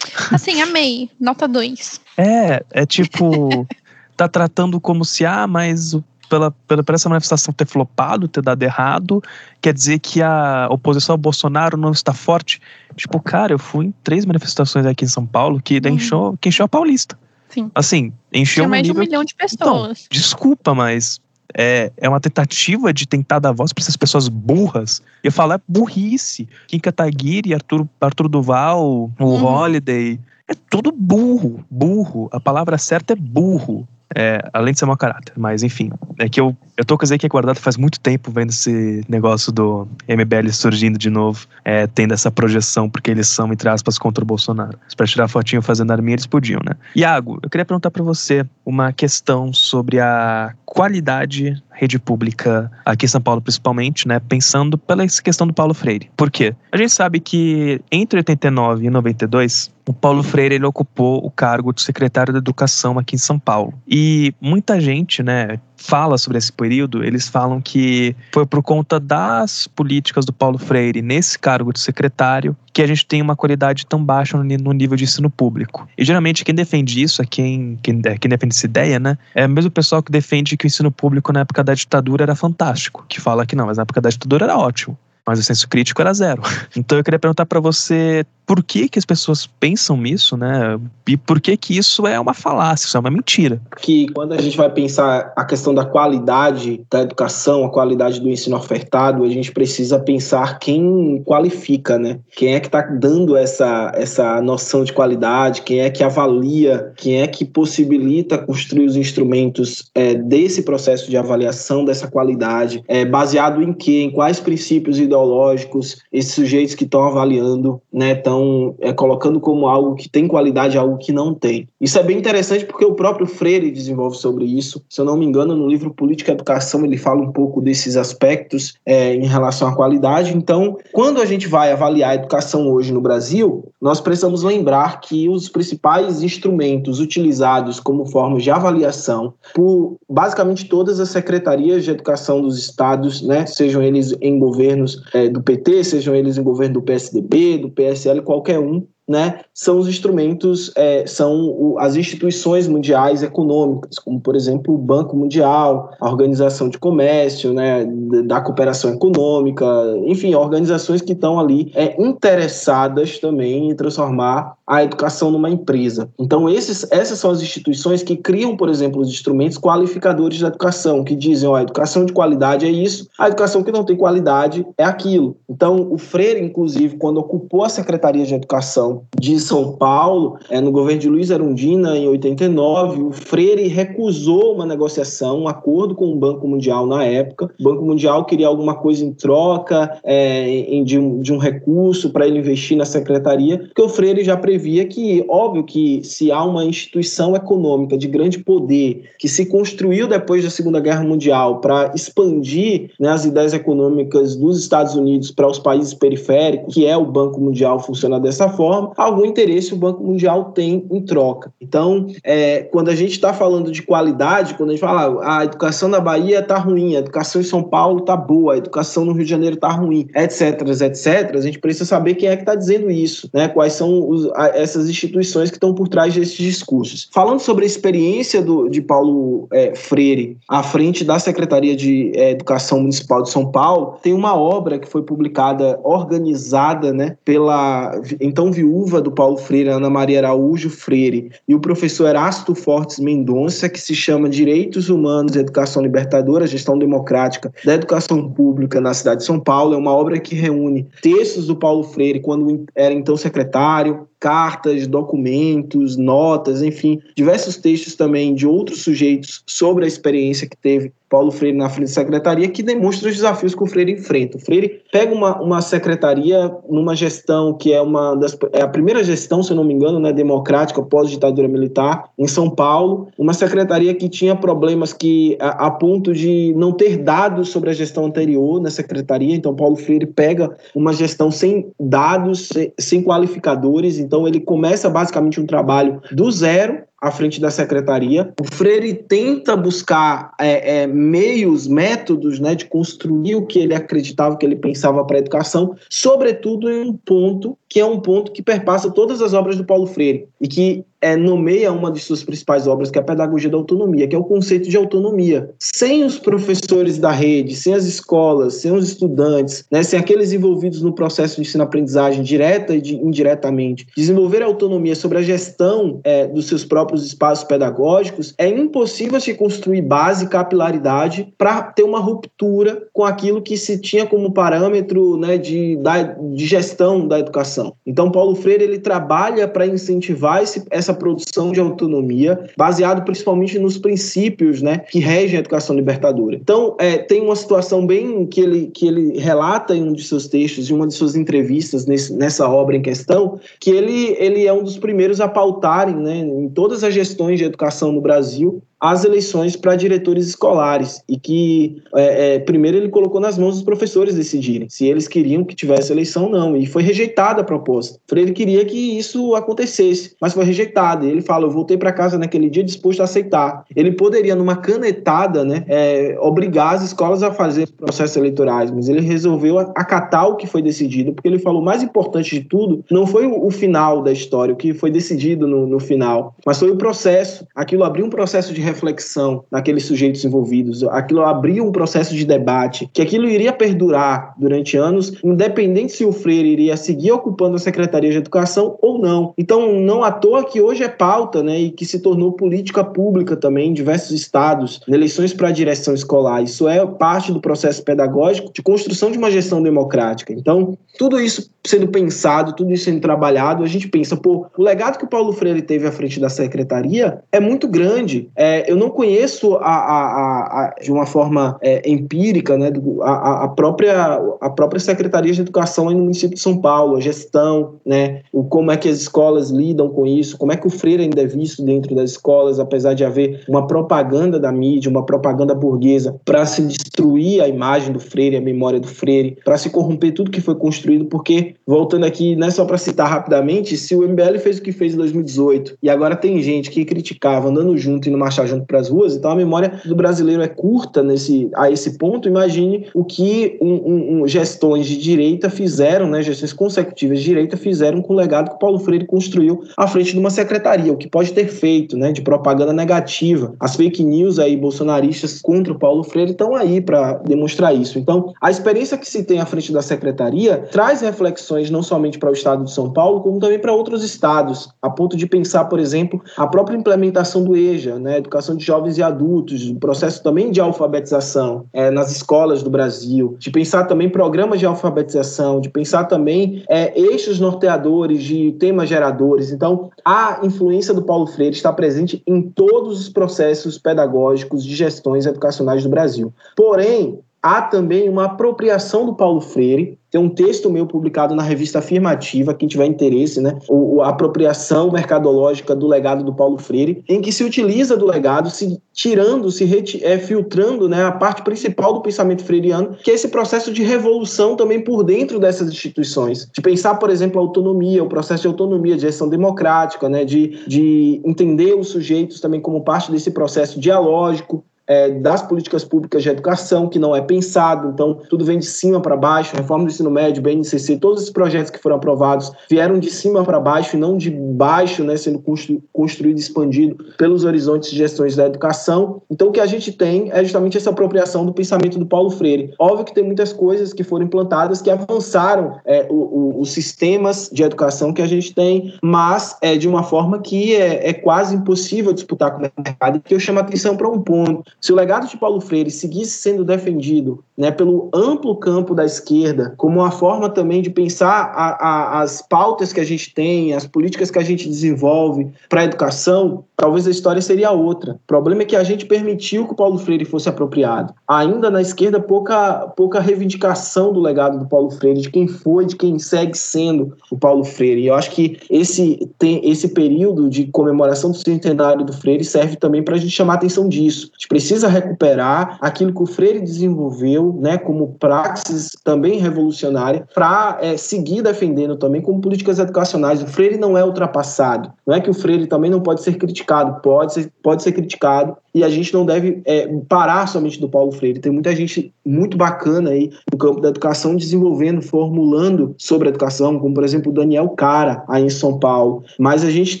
[0.30, 1.08] Assim, amei.
[1.18, 2.00] Nota 2.
[2.18, 3.66] É, é tipo,
[4.16, 8.40] tá tratando como se, ah, mas o pela, pela, por essa manifestação ter flopado, ter
[8.40, 9.22] dado errado,
[9.60, 12.58] quer dizer que a oposição ao Bolsonaro não está forte.
[12.96, 15.90] Tipo, cara, eu fui em três manifestações aqui em São Paulo que, uhum.
[15.90, 17.18] encheu, que encheu a Paulista.
[17.50, 17.70] Sim.
[17.74, 19.02] Assim, encheu Tinha mais nível...
[19.02, 20.06] de um milhão de pessoas.
[20.06, 21.20] Então, desculpa, mas
[21.52, 25.02] é, é uma tentativa de tentar dar voz para essas pessoas burras.
[25.22, 26.48] E eu falo, é burrice.
[26.66, 29.44] Kim Kataguiri, Arthur, Arthur Duval, o uhum.
[29.44, 30.18] Holiday.
[30.48, 32.30] É tudo burro, burro.
[32.32, 33.86] A palavra certa é burro.
[34.14, 35.90] É, além de ser mau caráter, mas enfim.
[36.18, 39.88] É que eu, eu tô com aqui guardado faz muito tempo vendo esse negócio do
[40.08, 44.26] MBL surgindo de novo, é, tendo essa projeção, porque eles são, entre aspas, contra o
[44.26, 44.78] Bolsonaro.
[44.96, 46.74] Pra tirar fotinho fazendo arminha, eles podiam, né?
[46.94, 53.08] Iago, eu queria perguntar para você uma questão sobre a qualidade rede pública aqui em
[53.08, 54.20] São Paulo, principalmente, né?
[54.20, 56.08] Pensando pela questão do Paulo Freire.
[56.16, 56.54] Por quê?
[56.70, 61.72] A gente sabe que entre 89 e 92, o Paulo Freire ele ocupou o cargo
[61.72, 63.74] de secretário da Educação aqui em São Paulo.
[63.86, 69.66] E muita gente, né, fala sobre esse período, eles falam que foi por conta das
[69.66, 74.02] políticas do Paulo Freire nesse cargo de secretário que a gente tem uma qualidade tão
[74.02, 75.86] baixa no nível de ensino público.
[75.98, 79.18] E geralmente quem defende isso é quem, quem, é, quem defende essa ideia, né?
[79.34, 82.34] É o mesmo pessoal que defende que o ensino público na época da ditadura era
[82.34, 85.68] fantástico, que fala que não, mas na época da ditadura era ótimo mas o senso
[85.68, 86.42] crítico era zero.
[86.76, 90.78] Então eu queria perguntar para você por que que as pessoas pensam nisso, né?
[91.08, 93.60] E por que que isso é uma falácia, isso é uma mentira?
[93.80, 98.28] Que quando a gente vai pensar a questão da qualidade da educação, a qualidade do
[98.28, 102.20] ensino ofertado, a gente precisa pensar quem qualifica, né?
[102.36, 107.22] Quem é que está dando essa, essa noção de qualidade, quem é que avalia, quem
[107.22, 113.62] é que possibilita construir os instrumentos é, desse processo de avaliação dessa qualidade, é, baseado
[113.62, 114.02] em quê?
[114.02, 119.66] Em quais princípios ideológicos esses sujeitos que estão avaliando, né, estão estão é, colocando como
[119.66, 121.68] algo que tem qualidade algo que não tem.
[121.80, 124.82] Isso é bem interessante porque o próprio Freire desenvolve sobre isso.
[124.88, 127.96] Se eu não me engano, no livro Política e Educação ele fala um pouco desses
[127.96, 130.36] aspectos é, em relação à qualidade.
[130.36, 135.28] Então, quando a gente vai avaliar a educação hoje no Brasil, nós precisamos lembrar que
[135.28, 142.40] os principais instrumentos utilizados como formas de avaliação por basicamente todas as secretarias de educação
[142.40, 146.82] dos estados, né, sejam eles em governos é, do PT, sejam eles em governo do
[146.82, 153.22] PSDB, do PSL, qualquer um, né, são os instrumentos, é, são o, as instituições mundiais
[153.22, 157.84] econômicas, como, por exemplo, o Banco Mundial, a Organização de Comércio, né,
[158.24, 159.66] da Cooperação Econômica,
[160.06, 166.08] enfim, organizações que estão ali é, interessadas também em transformar a educação numa empresa.
[166.18, 171.04] Então, esses, essas são as instituições que criam, por exemplo, os instrumentos qualificadores da educação,
[171.04, 174.66] que dizem, ó, a educação de qualidade é isso, a educação que não tem qualidade
[174.78, 175.36] é aquilo.
[175.46, 180.72] Então, o Freire, inclusive, quando ocupou a Secretaria de Educação de São Paulo, é, no
[180.72, 186.16] governo de Luiz Arundina, em 89, o Freire recusou uma negociação, um acordo com o
[186.16, 187.50] Banco Mundial na época.
[187.60, 192.10] O Banco Mundial queria alguma coisa em troca é, em, de, um, de um recurso
[192.10, 196.42] para ele investir na secretaria, porque o Freire já previa que, óbvio que se há
[196.42, 201.92] uma instituição econômica de grande poder que se construiu depois da Segunda Guerra Mundial para
[201.94, 207.04] expandir né, as ideias econômicas dos Estados Unidos para os países periféricos, que é o
[207.04, 211.52] Banco Mundial funciona dessa forma, algum interesse o Banco Mundial tem em troca.
[211.60, 215.44] Então, é, quando a gente está falando de qualidade, quando a gente fala ah, a
[215.44, 219.12] educação na Bahia está ruim, a educação em São Paulo está boa, a educação no
[219.12, 222.54] Rio de Janeiro está ruim, etc, etc, a gente precisa saber quem é que está
[222.54, 223.48] dizendo isso, né?
[223.48, 227.08] quais são os, a, essas instituições que estão por trás desses discursos.
[227.12, 232.30] Falando sobre a experiência do, de Paulo é, Freire à frente da Secretaria de é,
[232.30, 238.50] Educação Municipal de São Paulo, tem uma obra que foi publicada, organizada né, pela então
[238.50, 243.68] viúva viúva do Paulo Freire, Ana Maria Araújo Freire, e o professor Erasto Fortes Mendonça,
[243.68, 249.26] que se chama Direitos Humanos Educação Libertadora, Gestão Democrática da Educação Pública na cidade de
[249.26, 249.74] São Paulo.
[249.74, 255.96] É uma obra que reúne textos do Paulo Freire, quando era então secretário, cartas, documentos,
[255.96, 261.58] notas, enfim, diversos textos também de outros sujeitos sobre a experiência que teve Paulo Freire
[261.58, 264.38] na frente da secretaria, que demonstra os desafios que o Freire enfrenta.
[264.38, 269.04] O Freire pega uma, uma secretaria numa gestão que é uma das é a primeira
[269.04, 274.08] gestão, se não me engano, né, democrática pós-ditadura militar em São Paulo, uma secretaria que
[274.08, 278.70] tinha problemas que a, a ponto de não ter dados sobre a gestão anterior na
[278.70, 279.36] secretaria.
[279.36, 283.98] Então Paulo Freire pega uma gestão sem dados, sem, sem qualificadores.
[284.12, 288.32] Então ele começa basicamente um trabalho do zero à frente da secretaria.
[288.40, 294.36] O Freire tenta buscar é, é, meios, métodos né, de construir o que ele acreditava,
[294.36, 298.30] o que ele pensava para a educação, sobretudo em um ponto que é um ponto
[298.32, 302.22] que perpassa todas as obras do Paulo Freire e que é, nomeia uma de suas
[302.22, 305.50] principais obras, que é a Pedagogia da Autonomia, que é o conceito de autonomia.
[305.58, 310.82] Sem os professores da rede, sem as escolas, sem os estudantes, né, sem aqueles envolvidos
[310.82, 316.48] no processo de ensino-aprendizagem, direta e de, indiretamente, desenvolver autonomia sobre a gestão é, dos
[316.48, 323.04] seus próprios espaços pedagógicos, é impossível se construir base, capilaridade, para ter uma ruptura com
[323.04, 327.74] aquilo que se tinha como parâmetro né, de, da, de gestão da educação.
[327.84, 333.58] Então, Paulo Freire ele trabalha para incentivar esse, essa essa produção de autonomia, baseado principalmente
[333.58, 336.36] nos princípios né, que regem a educação libertadora.
[336.36, 340.28] Então, é, tem uma situação bem que ele, que ele relata em um de seus
[340.28, 344.52] textos, em uma de suas entrevistas nesse, nessa obra em questão, que ele, ele é
[344.52, 349.04] um dos primeiros a pautarem né, em todas as gestões de educação no Brasil as
[349.04, 354.16] eleições para diretores escolares e que é, é, primeiro ele colocou nas mãos dos professores
[354.16, 358.00] decidirem se eles queriam que tivesse eleição ou não e foi rejeitada a proposta.
[358.08, 361.06] Freire queria que isso acontecesse, mas foi rejeitada.
[361.06, 363.64] Ele fala: eu voltei para casa naquele dia disposto a aceitar.
[363.76, 369.00] Ele poderia numa canetada, né, é, obrigar as escolas a fazer processos eleitorais, mas ele
[369.00, 373.06] resolveu acatar o que foi decidido porque ele falou: o mais importante de tudo não
[373.06, 376.76] foi o, final da história, o que foi decidido no, no final, mas foi o
[376.76, 377.46] processo.
[377.54, 382.88] Aquilo abriu um processo de reflexão naqueles sujeitos envolvidos, aquilo abria um processo de debate,
[382.92, 388.10] que aquilo iria perdurar durante anos, independente se o Freire iria seguir ocupando a Secretaria
[388.10, 389.34] de Educação ou não.
[389.36, 393.36] Então, não à toa que hoje é pauta, né, e que se tornou política pública
[393.36, 396.42] também em diversos estados, eleições para a direção escolar.
[396.42, 400.32] Isso é parte do processo pedagógico de construção de uma gestão democrática.
[400.32, 404.98] Então, tudo isso sendo pensado, tudo isso sendo trabalhado, a gente pensa, pô, o legado
[404.98, 408.28] que o Paulo Freire teve à frente da secretaria é muito grande.
[408.34, 412.72] É, é, eu não conheço a, a, a, de uma forma é, empírica né,
[413.02, 417.74] a, a, própria, a própria Secretaria de Educação no município de São Paulo, a gestão,
[417.84, 421.02] né, o, como é que as escolas lidam com isso, como é que o freire
[421.02, 425.54] ainda é visto dentro das escolas, apesar de haver uma propaganda da mídia, uma propaganda
[425.54, 430.12] burguesa para se destruir a imagem do freire, a memória do freire, para se corromper
[430.12, 434.02] tudo que foi construído, porque, voltando aqui, não é só para citar rapidamente, se o
[434.02, 438.08] MBL fez o que fez em 2018 e agora tem gente que criticava andando junto
[438.08, 441.70] e não junto para as ruas, então a memória do brasileiro é curta nesse, a
[441.70, 442.28] esse ponto.
[442.28, 447.56] Imagine o que um, um, um gestões de direita fizeram, né, gestões consecutivas de direita
[447.56, 451.08] fizeram com o legado que Paulo Freire construiu à frente de uma secretaria, o que
[451.08, 453.54] pode ter feito né, de propaganda negativa.
[453.60, 457.98] As fake news aí bolsonaristas contra o Paulo Freire estão aí para demonstrar isso.
[457.98, 462.30] Então, a experiência que se tem à frente da secretaria traz reflexões não somente para
[462.30, 465.78] o estado de São Paulo, como também para outros estados, a ponto de pensar, por
[465.78, 470.50] exemplo, a própria implementação do EJA, né, educação de jovens e adultos, o processo também
[470.50, 476.04] de alfabetização é, nas escolas do Brasil, de pensar também programas de alfabetização, de pensar
[476.04, 479.52] também é, eixos norteadores de temas geradores.
[479.52, 485.26] Então, a influência do Paulo Freire está presente em todos os processos pedagógicos de gestões
[485.26, 486.32] educacionais do Brasil.
[486.56, 491.78] Porém, há também uma apropriação do Paulo Freire tem um texto meu publicado na revista
[491.78, 493.58] Afirmativa, quem tiver interesse, né?
[493.66, 498.50] O, a apropriação mercadológica do legado do Paulo Freire, em que se utiliza do legado,
[498.50, 499.64] se tirando, se
[500.02, 504.54] é, filtrando né, a parte principal do pensamento freiriano, que é esse processo de revolução
[504.54, 506.46] também por dentro dessas instituições.
[506.52, 510.62] De pensar, por exemplo, a autonomia, o processo de autonomia, de gestão democrática, né, de,
[510.66, 516.28] de entender os sujeitos também como parte desse processo dialógico, é, das políticas públicas de
[516.28, 520.10] educação, que não é pensado, então tudo vem de cima para baixo, reforma do ensino
[520.10, 524.16] médio, BNCC, todos esses projetos que foram aprovados vieram de cima para baixo e não
[524.16, 529.22] de baixo, né, sendo constru construído e expandido pelos horizontes de gestões da educação.
[529.30, 532.74] Então o que a gente tem é justamente essa apropriação do pensamento do Paulo Freire.
[532.78, 537.50] Óbvio que tem muitas coisas que foram implantadas que avançaram é, o, o, os sistemas
[537.52, 541.54] de educação que a gente tem, mas é de uma forma que é, é quase
[541.54, 544.72] impossível disputar com o mercado, que eu chamo a atenção para um ponto.
[544.82, 549.72] Se o legado de Paulo Freire seguisse sendo defendido né, pelo amplo campo da esquerda,
[549.76, 553.86] como uma forma também de pensar a, a, as pautas que a gente tem, as
[553.86, 558.14] políticas que a gente desenvolve para a educação, talvez a história seria outra.
[558.14, 561.14] O problema é que a gente permitiu que o Paulo Freire fosse apropriado.
[561.28, 565.94] Ainda na esquerda, pouca, pouca reivindicação do legado do Paulo Freire, de quem foi, de
[565.94, 568.00] quem segue sendo o Paulo Freire.
[568.00, 572.74] E eu acho que esse, tem, esse período de comemoração do centenário do Freire serve
[572.74, 574.30] também para a gente chamar a atenção disso.
[574.32, 580.78] A gente precisa recuperar aquilo que o Freire desenvolveu né, como praxis também revolucionária para
[580.80, 583.42] é, seguir defendendo também como políticas educacionais.
[583.42, 584.92] O Freire não é ultrapassado.
[585.06, 587.92] Não é que o Freire também não pode ser criticado criticado, pode ser, pode ser
[587.92, 591.40] criticado, e a gente não deve é, parar somente do Paulo Freire.
[591.40, 596.78] Tem muita gente muito bacana aí no campo da educação desenvolvendo, formulando sobre a educação,
[596.78, 599.22] como por exemplo o Daniel Cara, aí em São Paulo.
[599.38, 600.00] Mas a gente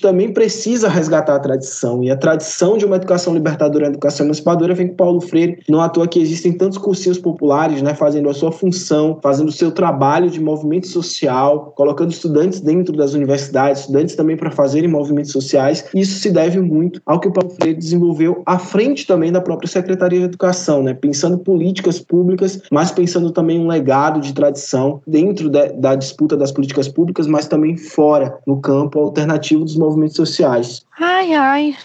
[0.00, 4.61] também precisa resgatar a tradição, e a tradição de uma educação libertadora, uma educação emancipadora,
[4.74, 5.58] vem com Paulo Freire.
[5.68, 9.52] Não à toa que existem tantos cursinhos populares, né, fazendo a sua função, fazendo o
[9.52, 15.32] seu trabalho de movimento social, colocando estudantes dentro das universidades, estudantes também para fazerem movimentos
[15.32, 15.84] sociais.
[15.94, 19.68] Isso se deve muito ao que o Paulo Freire desenvolveu à frente também da própria
[19.68, 20.94] Secretaria de Educação, né?
[20.94, 26.52] pensando políticas públicas, mas pensando também um legado de tradição dentro de, da disputa das
[26.52, 30.84] políticas públicas, mas também fora, no campo alternativo dos movimentos sociais.
[30.98, 31.76] Ai, ai,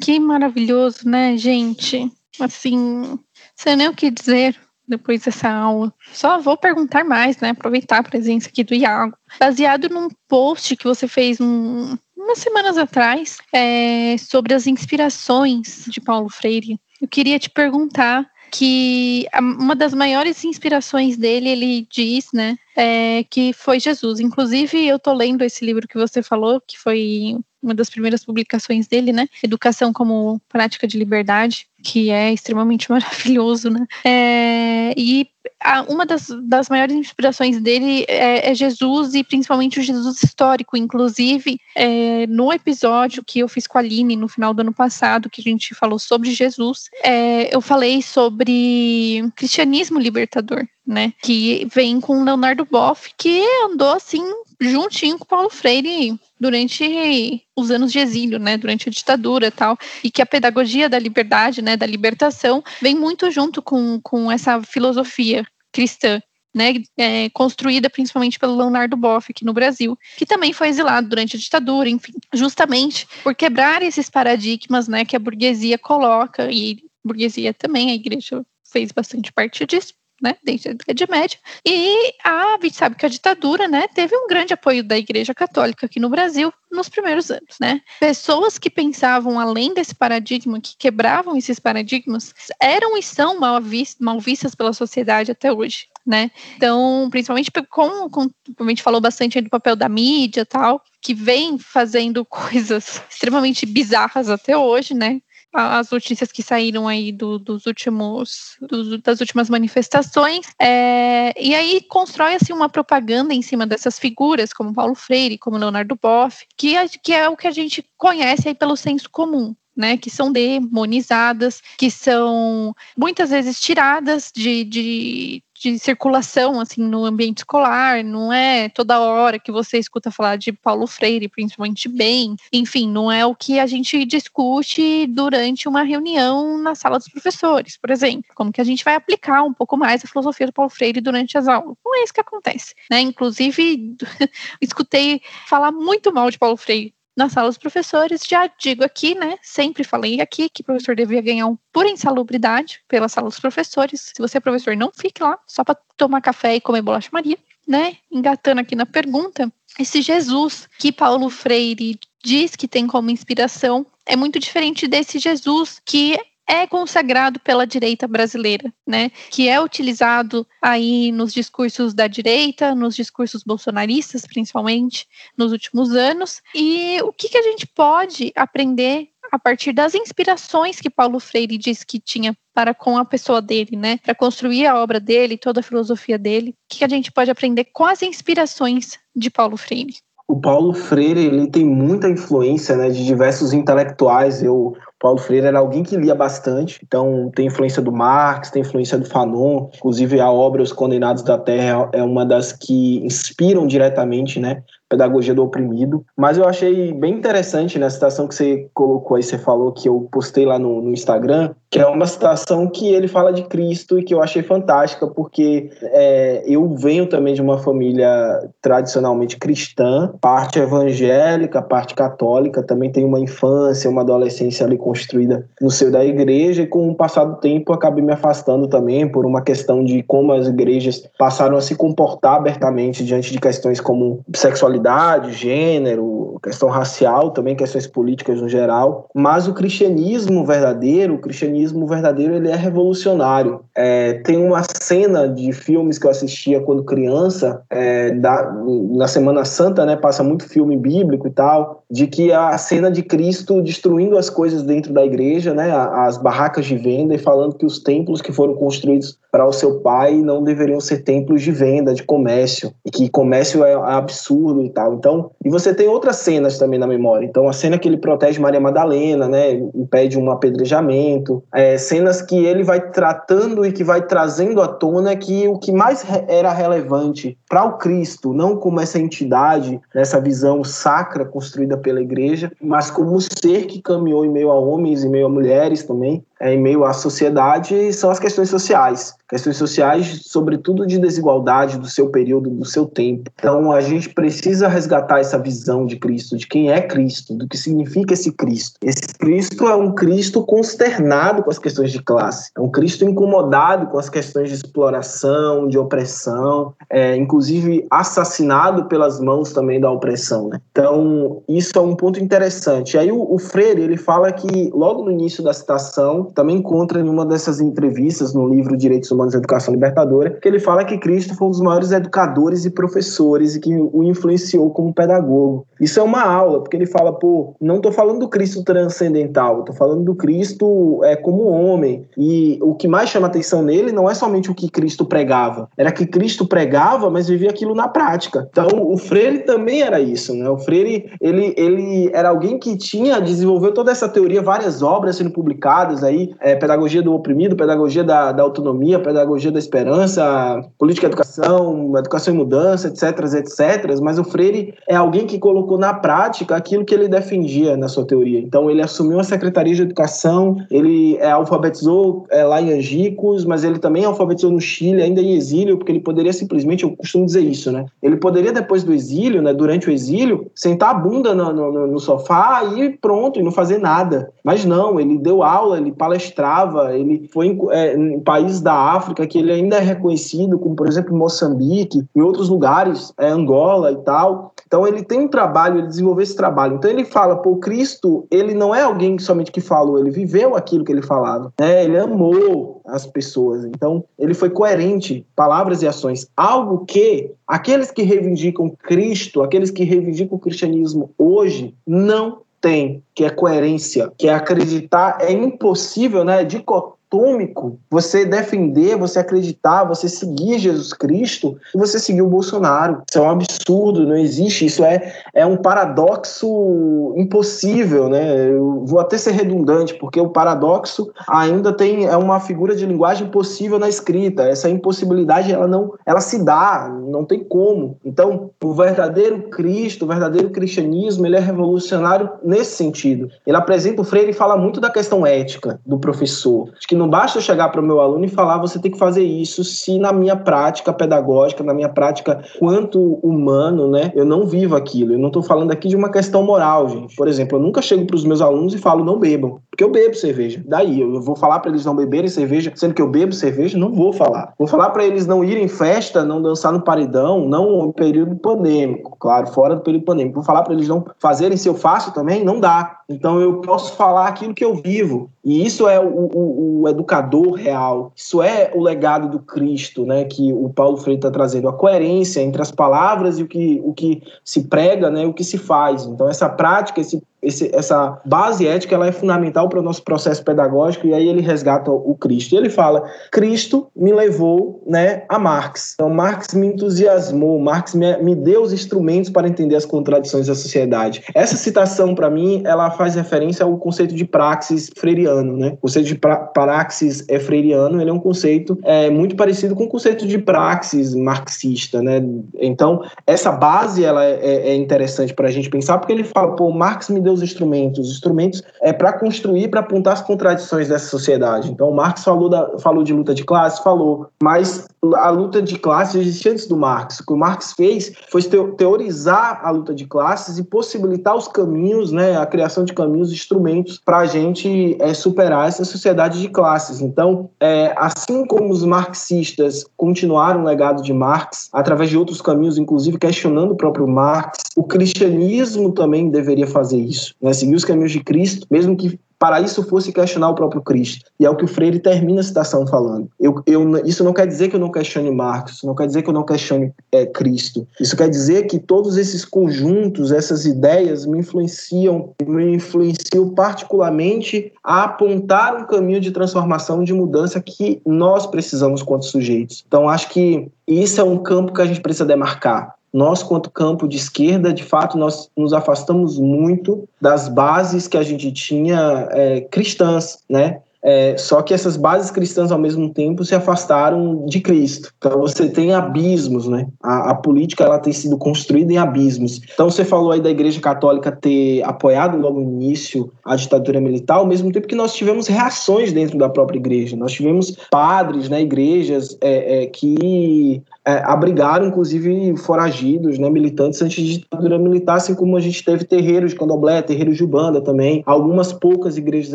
[0.00, 2.10] que maravilhoso, né, gente?
[2.40, 3.18] Assim,
[3.54, 4.58] sei nem o que dizer
[4.88, 5.92] depois dessa aula.
[6.12, 7.50] Só vou perguntar mais, né?
[7.50, 9.16] Aproveitar a presença aqui do Iago.
[9.38, 16.00] Baseado num post que você fez um, umas semanas atrás é, sobre as inspirações de
[16.00, 16.80] Paulo Freire.
[17.00, 19.26] Eu queria te perguntar que
[19.58, 24.20] uma das maiores inspirações dele, ele diz, né, é, que foi Jesus.
[24.20, 28.86] Inclusive, eu tô lendo esse livro que você falou, que foi uma das primeiras publicações
[28.86, 35.28] dele, né, Educação como Prática de Liberdade, que é extremamente maravilhoso, né, é, e
[35.62, 40.76] a, uma das, das maiores inspirações dele é, é, Jesus e principalmente o Jesus histórico.
[40.76, 45.30] Inclusive, é, no episódio que eu fiz com a Aline no final do ano passado,
[45.30, 51.12] que a gente falou sobre Jesus, é, eu falei sobre cristianismo libertador, né?
[51.22, 54.22] Que vem com Leonardo Boff, que andou assim
[54.60, 59.76] juntinho com Paulo Freire durante os anos de exílio, né, durante a ditadura e tal,
[60.02, 64.62] e que a pedagogia da liberdade, né, da libertação, vem muito junto com, com essa
[64.62, 66.20] filosofia cristã.
[66.54, 71.36] né, é, construída principalmente pelo Leonardo Boff aqui no Brasil, que também foi exilado durante
[71.36, 77.52] a ditadura, enfim, justamente por quebrar esses paradigmas, né, que a burguesia coloca e burguesia
[77.52, 81.38] também, a igreja fez bastante parte disso né, desde a Idade Média.
[81.64, 85.86] E a, gente sabe que a ditadura, né, teve um grande apoio da Igreja Católica
[85.86, 87.80] aqui no Brasil nos primeiros anos, né?
[88.00, 94.00] Pessoas que pensavam além desse paradigma, que quebravam esses paradigmas, eram e são mal, vistas,
[94.00, 95.86] mal vistas pela sociedade até hoje.
[96.06, 96.30] Né?
[96.56, 101.58] Então, principalmente com, com a gente falou bastante do papel da mídia tal, que vem
[101.58, 105.20] fazendo coisas extremamente bizarras até hoje, né?
[105.56, 108.56] As notícias que saíram aí do, dos últimos
[109.02, 114.74] das últimas manifestações é, e aí constrói assim uma propaganda em cima dessas figuras como
[114.74, 118.54] Paulo Freire como Leonardo Boff que é, que é o que a gente conhece aí
[118.54, 125.42] pelo senso comum né, que são demonizadas, que são muitas vezes tiradas de, de,
[125.72, 130.52] de circulação assim no ambiente escolar, não é toda hora que você escuta falar de
[130.52, 132.36] Paulo Freire, principalmente bem.
[132.52, 137.76] Enfim, não é o que a gente discute durante uma reunião na sala dos professores,
[137.76, 138.30] por exemplo.
[138.34, 141.36] Como que a gente vai aplicar um pouco mais a filosofia do Paulo Freire durante
[141.36, 141.76] as aulas?
[141.84, 143.00] Não é isso que acontece, né?
[143.00, 143.96] Inclusive,
[144.62, 148.20] escutei falar muito mal de Paulo Freire na sala dos professores.
[148.28, 149.38] Já digo aqui, né?
[149.42, 154.12] Sempre falei aqui que o professor devia ganhar um por insalubridade pela sala dos professores.
[154.14, 157.38] Se você é professor, não fique lá só para tomar café e comer bolacha Maria,
[157.66, 157.96] né?
[158.12, 164.14] Engatando aqui na pergunta, esse Jesus que Paulo Freire diz que tem como inspiração é
[164.14, 166.18] muito diferente desse Jesus que
[166.48, 169.10] é consagrado pela direita brasileira, né?
[169.30, 176.40] Que é utilizado aí nos discursos da direita, nos discursos bolsonaristas, principalmente, nos últimos anos.
[176.54, 181.58] E o que, que a gente pode aprender a partir das inspirações que Paulo Freire
[181.58, 183.98] disse que tinha para com a pessoa dele, né?
[184.02, 186.50] Para construir a obra dele, toda a filosofia dele.
[186.50, 189.96] O que a gente pode aprender com as inspirações de Paulo Freire?
[190.28, 194.42] O Paulo Freire ele tem muita influência né, de diversos intelectuais.
[194.42, 198.98] Eu Paulo Freire era alguém que lia bastante, então tem influência do Marx, tem influência
[198.98, 204.40] do Fanon, inclusive a obra Os Condenados da Terra é uma das que inspiram diretamente,
[204.40, 206.04] né, pedagogia do oprimido.
[206.16, 209.88] Mas eu achei bem interessante na né, citação que você colocou aí, você falou que
[209.88, 213.98] eu postei lá no, no, Instagram, que é uma citação que ele fala de Cristo
[213.98, 220.12] e que eu achei fantástica, porque é, eu venho também de uma família tradicionalmente cristã,
[220.20, 226.04] parte evangélica, parte católica, também tenho uma infância, uma adolescência ali construída no seio da
[226.04, 230.00] igreja, e com o passar do tempo acabei me afastando também por uma questão de
[230.04, 236.68] como as igrejas passaram a se comportar abertamente diante de questões como sexualidade gênero, questão
[236.68, 239.08] racial, também questões políticas no geral.
[239.12, 243.60] Mas o cristianismo verdadeiro, o cristianismo verdadeiro, ele é revolucionário.
[243.74, 248.52] É, tem uma cena de filmes que eu assistia quando criança, é, da,
[248.92, 253.02] na Semana Santa, né, passa muito filme bíblico e tal, de que a cena de
[253.02, 257.66] Cristo destruindo as coisas dentro da igreja, né, as barracas de venda e falando que
[257.66, 261.92] os templos que foram construídos para o seu pai não deveriam ser templos de venda,
[261.92, 264.94] de comércio, e que comércio é absurdo e tal.
[264.94, 267.26] Então, e você tem outras cenas também na memória.
[267.26, 272.46] Então, a cena que ele protege Maria Madalena, né, impede um apedrejamento, é, cenas que
[272.46, 277.36] ele vai tratando e que vai trazendo à tona que o que mais era relevante
[277.48, 283.20] para o Cristo, não como essa entidade, nessa visão sacra construída pela igreja, mas como
[283.20, 286.92] ser que caminhou em meio a homens e meio a mulheres também, em meio à
[286.92, 289.14] sociedade são as questões sociais.
[289.28, 293.28] Questões sociais, sobretudo de desigualdade do seu período, do seu tempo.
[293.36, 297.56] Então, a gente precisa resgatar essa visão de Cristo, de quem é Cristo, do que
[297.56, 298.78] significa esse Cristo.
[298.84, 303.88] Esse Cristo é um Cristo consternado com as questões de classe, é um Cristo incomodado
[303.88, 310.50] com as questões de exploração, de opressão, é, inclusive assassinado pelas mãos também da opressão.
[310.50, 310.60] Né?
[310.70, 312.96] Então, isso é um ponto interessante.
[312.96, 317.08] Aí, o, o Freire ele fala que, logo no início da citação, também encontra em
[317.08, 321.34] uma dessas entrevistas no livro Direitos Humanos e Educação Libertadora, que ele fala que Cristo
[321.34, 325.66] foi um dos maiores educadores e professores e que o influenciou como pedagogo.
[325.80, 329.74] Isso é uma aula, porque ele fala, pô, não estou falando do Cristo transcendental, estou
[329.74, 332.06] falando do Cristo é, como homem.
[332.16, 335.92] E o que mais chama atenção nele não é somente o que Cristo pregava, era
[335.92, 338.48] que Cristo pregava, mas vivia aquilo na prática.
[338.50, 340.48] Então, o Freire também era isso, né?
[340.48, 345.30] O Freire, ele, ele era alguém que tinha, desenvolveu toda essa teoria, várias obras sendo
[345.30, 351.06] publicadas aí, aí é, pedagogia do oprimido, pedagogia da, da autonomia, pedagogia da esperança, política
[351.06, 354.00] educação, educação em mudança, etc, etc.
[354.00, 358.04] Mas o Freire é alguém que colocou na prática aquilo que ele defendia na sua
[358.04, 358.40] teoria.
[358.40, 363.64] Então ele assumiu a Secretaria de Educação, ele é, alfabetizou é, lá em Angicos, mas
[363.64, 367.40] ele também alfabetizou no Chile, ainda em exílio, porque ele poderia simplesmente, eu costumo dizer
[367.40, 367.86] isso, né?
[368.02, 371.98] Ele poderia depois do exílio, né, durante o exílio, sentar a bunda no, no, no
[371.98, 374.30] sofá e pronto, e não fazer nada.
[374.42, 379.26] Mas não, ele deu aula, ele palestrava, ele foi em, é, em países da África
[379.26, 383.96] que ele ainda é reconhecido, como por exemplo Moçambique, em outros lugares, é, Angola e
[383.96, 384.52] tal.
[384.66, 386.76] Então ele tem um trabalho, ele desenvolveu esse trabalho.
[386.76, 390.84] Então ele fala, pô, Cristo, ele não é alguém somente que falou, ele viveu aquilo
[390.84, 391.84] que ele falava, né?
[391.84, 393.64] Ele amou as pessoas.
[393.64, 399.84] Então ele foi coerente, palavras e ações, algo que aqueles que reivindicam Cristo, aqueles que
[399.84, 406.44] reivindicam o cristianismo hoje não tem, que é coerência, que é acreditar, é impossível, né?
[406.44, 413.02] Dicotomia atômico você defender, você acreditar, você seguir Jesus Cristo e você seguir o Bolsonaro.
[413.08, 414.66] Isso é um absurdo, não existe.
[414.66, 418.50] Isso é, é um paradoxo impossível, né?
[418.50, 423.28] Eu vou até ser redundante, porque o paradoxo ainda tem é uma figura de linguagem
[423.28, 424.42] possível na escrita.
[424.44, 427.98] Essa impossibilidade ela não ela se dá, não tem como.
[428.04, 433.28] Então, o verdadeiro Cristo, o verdadeiro cristianismo, ele é revolucionário nesse sentido.
[433.46, 436.70] Ele apresenta o Freire e fala muito da questão ética do professor.
[436.76, 438.98] Acho que não basta eu chegar para o meu aluno e falar, você tem que
[438.98, 444.46] fazer isso, se na minha prática pedagógica, na minha prática quanto humano, né, eu não
[444.46, 445.12] vivo aquilo.
[445.12, 447.14] Eu não estou falando aqui de uma questão moral, gente.
[447.16, 449.90] Por exemplo, eu nunca chego para os meus alunos e falo, não bebam, porque eu
[449.90, 450.62] bebo cerveja.
[450.66, 453.78] Daí, eu vou falar para eles não beberem cerveja, sendo que eu bebo cerveja?
[453.78, 454.54] Não vou falar.
[454.58, 458.36] Vou falar para eles não irem em festa, não dançar no paredão, não em período
[458.36, 460.36] pandêmico, claro, fora do período pandêmico.
[460.36, 462.44] Vou falar para eles não fazerem se eu faço também?
[462.44, 463.00] Não dá.
[463.08, 465.30] Então eu posso falar aquilo que eu vivo.
[465.44, 468.12] E isso é o, o, o educador real.
[468.16, 470.24] Isso é o legado do Cristo, né?
[470.24, 471.68] Que o Paulo Freire está trazendo.
[471.68, 475.24] A coerência entre as palavras e o que, o que se prega, né?
[475.24, 476.04] O que se faz.
[476.04, 480.44] Então essa prática, esse esse, essa base ética ela é fundamental para o nosso processo
[480.44, 482.54] pedagógico e aí ele resgata o Cristo.
[482.54, 485.94] E ele fala: Cristo me levou né, a Marx.
[485.94, 490.54] Então, Marx me entusiasmou, Marx me, me deu os instrumentos para entender as contradições da
[490.54, 491.22] sociedade.
[491.34, 495.56] Essa citação, para mim, ela faz referência ao conceito de praxis freiriano.
[495.56, 495.68] Né?
[495.74, 499.84] O conceito de pra, praxis é freiriano, ele é um conceito é, muito parecido com
[499.84, 502.02] o conceito de praxis marxista.
[502.02, 502.22] Né?
[502.58, 506.56] Então, essa base ela é, é, é interessante para a gente pensar, porque ele fala:
[506.56, 508.08] pô, Marx me deu os instrumentos.
[508.08, 511.70] Os instrumentos é para construir, para apontar as contradições dessa sociedade.
[511.70, 516.14] Então, Marx falou, da, falou de luta de classe, falou, mas a luta de classes
[516.16, 517.20] existia antes do Marx.
[517.20, 522.12] O que o Marx fez foi teorizar a luta de classes e possibilitar os caminhos,
[522.12, 527.00] né, a criação de caminhos, instrumentos para a gente é, superar essa sociedade de classes.
[527.00, 532.78] Então, é, assim como os marxistas continuaram o legado de Marx através de outros caminhos,
[532.78, 538.12] inclusive questionando o próprio Marx, o cristianismo também deveria fazer isso, né, seguir os caminhos
[538.12, 541.30] de Cristo, mesmo que para isso fosse questionar o próprio Cristo.
[541.38, 543.28] E é o que o Freire termina a citação falando.
[543.38, 546.22] Eu, eu, isso não quer dizer que eu não questione Marx, isso não quer dizer
[546.22, 547.86] que eu não questione é, Cristo.
[548.00, 555.04] Isso quer dizer que todos esses conjuntos, essas ideias me influenciam, me influenciam particularmente a
[555.04, 559.84] apontar um caminho de transformação, de mudança que nós precisamos quanto sujeitos.
[559.86, 564.06] Então, acho que isso é um campo que a gente precisa demarcar nós, quanto campo
[564.06, 569.62] de esquerda, de fato, nós nos afastamos muito das bases que a gente tinha é,
[569.62, 570.80] cristãs, né?
[571.02, 575.12] É, só que essas bases cristãs, ao mesmo tempo, se afastaram de Cristo.
[575.16, 576.88] Então, você tem abismos, né?
[577.00, 579.60] A, a, política ela tem sido construída em abismos.
[579.72, 584.38] Então, você falou aí da Igreja Católica ter apoiado logo no início a ditadura militar,
[584.38, 587.16] ao mesmo tempo que nós tivemos reações dentro da própria igreja.
[587.16, 594.24] Nós tivemos padres, né, igrejas é, é, que é, abrigaram, inclusive, foragidos, né, militantes antes
[594.24, 598.22] de ditadura militar, assim como a gente teve terreiros de candomblé, terreiros de Ubanda também,
[598.26, 599.54] algumas poucas igrejas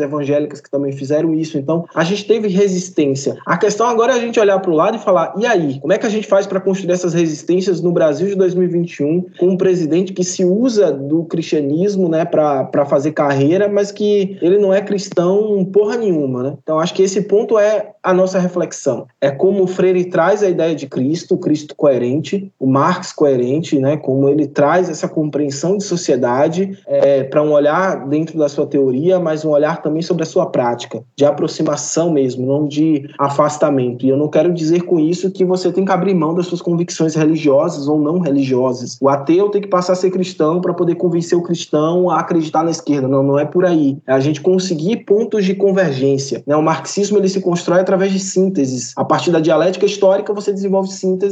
[0.00, 1.58] evangélicas que também fizeram isso.
[1.58, 3.36] Então, a gente teve resistência.
[3.46, 5.78] A questão agora é a gente olhar para o lado e falar: e aí?
[5.80, 9.48] Como é que a gente faz para construir essas resistências no Brasil de 2021 com
[9.48, 14.72] um presidente que se usa do cristianismo né, para fazer carreira, mas que ele não
[14.72, 16.42] é cristão porra nenhuma?
[16.42, 16.56] Né?
[16.62, 19.06] Então, acho que esse ponto é a nossa reflexão.
[19.20, 23.98] É como o Freire traz a ideia de Cristo, Cristo coerente, o Marx coerente, né,
[23.98, 29.20] como ele traz essa compreensão de sociedade é, para um olhar dentro da sua teoria,
[29.20, 34.06] mas um olhar também sobre a sua prática, de aproximação mesmo, não de afastamento.
[34.06, 36.62] E eu não quero dizer com isso que você tem que abrir mão das suas
[36.62, 38.96] convicções religiosas ou não religiosas.
[39.00, 42.62] O ateu tem que passar a ser cristão para poder convencer o cristão a acreditar
[42.62, 43.08] na esquerda.
[43.08, 43.98] Não, não é por aí.
[44.06, 46.42] É a gente conseguir pontos de convergência.
[46.46, 46.56] Né?
[46.56, 48.92] O marxismo ele se constrói através de sínteses.
[48.96, 50.88] A partir da dialética histórica, você desenvolve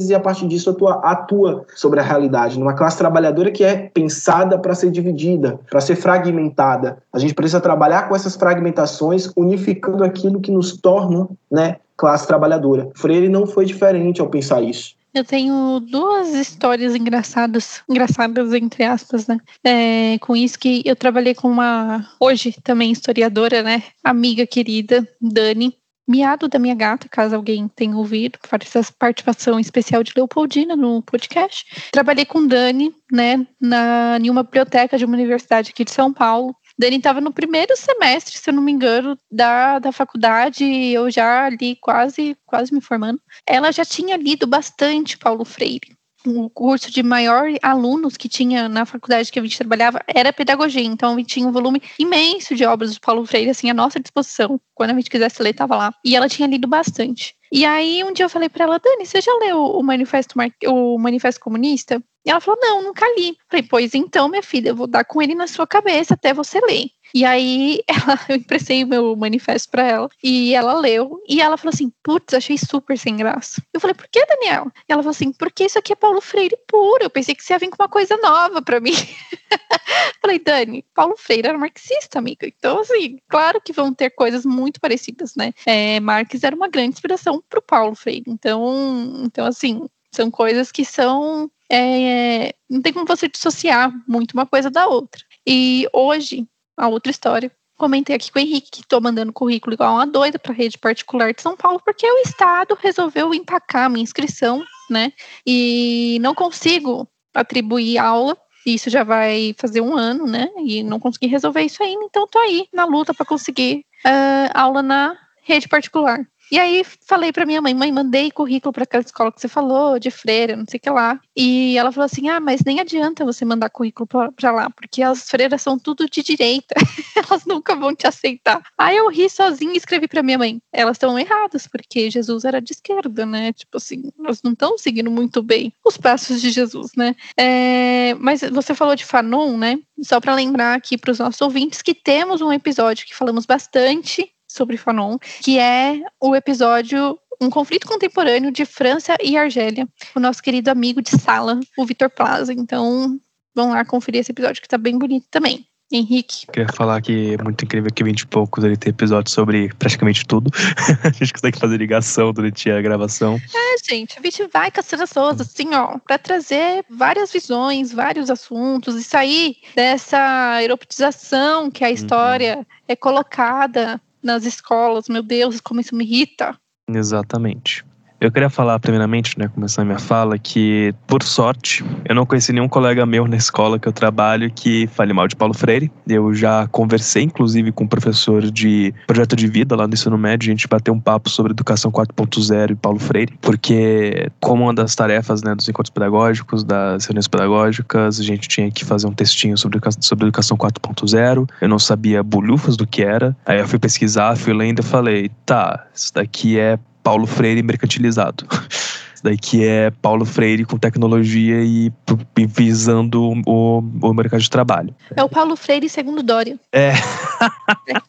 [0.08, 2.58] e a partir disso atua, atua sobre a realidade.
[2.58, 6.98] Numa classe trabalhadora que é pensada para ser dividida, para ser fragmentada.
[7.12, 12.88] A gente precisa trabalhar com essas fragmentações, unificando aquilo que nos torna né, classe trabalhadora.
[12.94, 14.94] Freire não foi diferente ao pensar isso.
[15.12, 19.40] Eu tenho duas histórias engraçadas, engraçadas entre aspas, né?
[19.64, 23.82] É, com isso que eu trabalhei com uma, hoje também historiadora, né?
[24.04, 25.76] Amiga querida, Dani,
[26.08, 31.02] miado da minha gata, caso alguém tenha ouvido, para essa participação especial de Leopoldina no
[31.02, 31.64] podcast.
[31.92, 36.54] Trabalhei com Dani, né, na, em uma biblioteca de uma universidade aqui de São Paulo.
[36.78, 41.44] Dani estava no primeiro semestre, se eu não me engano, da, da faculdade, eu já
[41.44, 43.20] ali quase, quase me formando.
[43.46, 45.99] Ela já tinha lido bastante Paulo Freire.
[46.26, 50.82] O curso de maior alunos que tinha na faculdade que a gente trabalhava era pedagogia,
[50.82, 53.98] então a gente tinha um volume imenso de obras do Paulo Freire, assim, à nossa
[53.98, 54.60] disposição.
[54.74, 55.94] Quando a gente quisesse ler, estava lá.
[56.04, 57.34] E ela tinha lido bastante.
[57.50, 60.50] E aí um dia eu falei para ela, Dani, você já leu o Manifesto, Mar...
[60.66, 62.02] o Manifesto Comunista?
[62.24, 63.36] E ela falou, não, nunca li.
[63.48, 66.60] Falei, pois então, minha filha, eu vou dar com ele na sua cabeça até você
[66.60, 66.90] ler.
[67.14, 71.72] E aí ela, eu emprestei meu manifesto para ela e ela leu e ela falou
[71.74, 73.62] assim: "Putz, achei super sem graça".
[73.72, 74.72] Eu falei: "Por que, Daniela?".
[74.88, 77.02] E ela falou assim: "Porque isso aqui é Paulo Freire puro.
[77.02, 78.92] Eu pensei que você ia vir com uma coisa nova para mim".
[80.20, 82.46] falei: "Dani, Paulo Freire era marxista, amiga.
[82.46, 85.52] Então assim, claro que vão ter coisas muito parecidas, né?
[85.66, 88.24] É, Marx era uma grande inspiração para o Paulo Freire.
[88.26, 94.46] Então, então assim, são coisas que são é, não tem como você dissociar muito uma
[94.46, 95.22] coisa da outra.
[95.46, 96.46] E hoje
[96.80, 97.52] a outra história.
[97.76, 100.78] Comentei aqui com o Henrique que estou mandando currículo igual uma doida para a rede
[100.78, 105.12] particular de São Paulo, porque o Estado resolveu empacar minha inscrição, né?
[105.46, 108.36] E não consigo atribuir aula.
[108.66, 110.48] Isso já vai fazer um ano, né?
[110.58, 114.82] E não consegui resolver isso ainda, então tô aí na luta para conseguir uh, aula
[114.82, 116.20] na rede particular.
[116.50, 119.98] E aí falei para minha mãe, mãe, mandei currículo para aquela escola que você falou,
[119.98, 121.20] de freira, não sei o que lá.
[121.36, 125.28] E ela falou assim: "Ah, mas nem adianta você mandar currículo para lá, porque as
[125.28, 126.74] freiras são tudo de direita.
[127.16, 128.62] elas nunca vão te aceitar".
[128.76, 132.60] Aí eu ri sozinha e escrevi para minha mãe: "Elas estão erradas, porque Jesus era
[132.60, 133.52] de esquerda, né?
[133.52, 137.14] Tipo assim, elas não estão seguindo muito bem os passos de Jesus, né?
[137.36, 139.78] É, mas você falou de Fanon, né?
[140.02, 144.30] Só para lembrar aqui para os nossos ouvintes que temos um episódio que falamos bastante
[144.50, 150.42] sobre Fanon, que é o episódio Um Conflito Contemporâneo de França e Argélia, o nosso
[150.42, 152.52] querido amigo de sala, o Vitor Plaza.
[152.52, 153.18] Então,
[153.54, 155.66] vão lá conferir esse episódio que tá bem bonito também.
[155.92, 156.46] Henrique.
[156.46, 160.24] Queria falar que é muito incrível que 20 e poucos ele tem episódios sobre praticamente
[160.24, 160.48] tudo.
[161.02, 163.40] a gente consegue fazer ligação durante a gravação.
[163.52, 168.30] É, gente, a gente vai caçando as pessoas assim, ó, pra trazer várias visões, vários
[168.30, 171.94] assuntos e sair dessa erotização que a uhum.
[171.94, 172.64] história uhum.
[172.86, 175.08] é colocada nas escolas.
[175.08, 176.58] Meu Deus, como isso me irrita.
[176.88, 177.84] Exatamente.
[178.20, 182.52] Eu queria falar, primeiramente, né, começar a minha fala, que, por sorte, eu não conheci
[182.52, 185.90] nenhum colega meu na escola que eu trabalho que fale mal de Paulo Freire.
[186.06, 190.50] Eu já conversei, inclusive, com um professor de projeto de vida lá no ensino médio,
[190.50, 194.94] a gente bateu um papo sobre educação 4.0 e Paulo Freire, porque, como uma das
[194.94, 199.56] tarefas né, dos encontros pedagógicos, das reuniões pedagógicas, a gente tinha que fazer um textinho
[199.56, 201.48] sobre, sobre educação 4.0.
[201.58, 203.34] Eu não sabia bolhufas do que era.
[203.46, 208.46] Aí eu fui pesquisar, fui lendo e falei, tá, isso daqui é Paulo Freire mercantilizado.
[209.14, 211.92] Isso daí que é Paulo Freire com tecnologia e,
[212.38, 214.94] e visando o, o mercado de trabalho.
[215.14, 216.58] É o Paulo Freire segundo Dória.
[216.72, 216.92] É.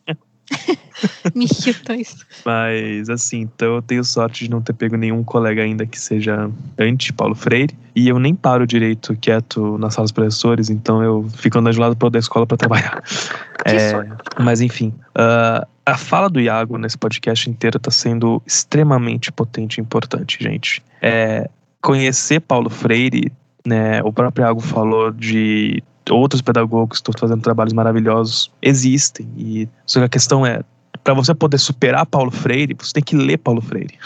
[0.08, 0.16] é.
[1.36, 2.26] Me irrita isso.
[2.46, 6.50] Mas, assim, então eu tenho sorte de não ter pego nenhum colega ainda que seja
[6.78, 7.76] anti-Paulo Freire.
[7.96, 11.96] E eu nem paro direito quieto nas salas professores, então eu fico andando de lado
[11.96, 13.04] para da escola para trabalhar.
[13.66, 13.94] É,
[14.42, 14.94] mas, enfim.
[15.10, 20.82] Uh, a fala do Iago nesse podcast inteiro está sendo extremamente potente e importante, gente.
[21.02, 21.50] É,
[21.82, 23.32] conhecer Paulo Freire,
[23.66, 29.28] né, o próprio Iago falou de outros pedagogos que estão fazendo trabalhos maravilhosos, existem.
[29.38, 30.62] E só que a questão é,
[31.04, 33.98] para você poder superar Paulo Freire, você tem que ler Paulo Freire.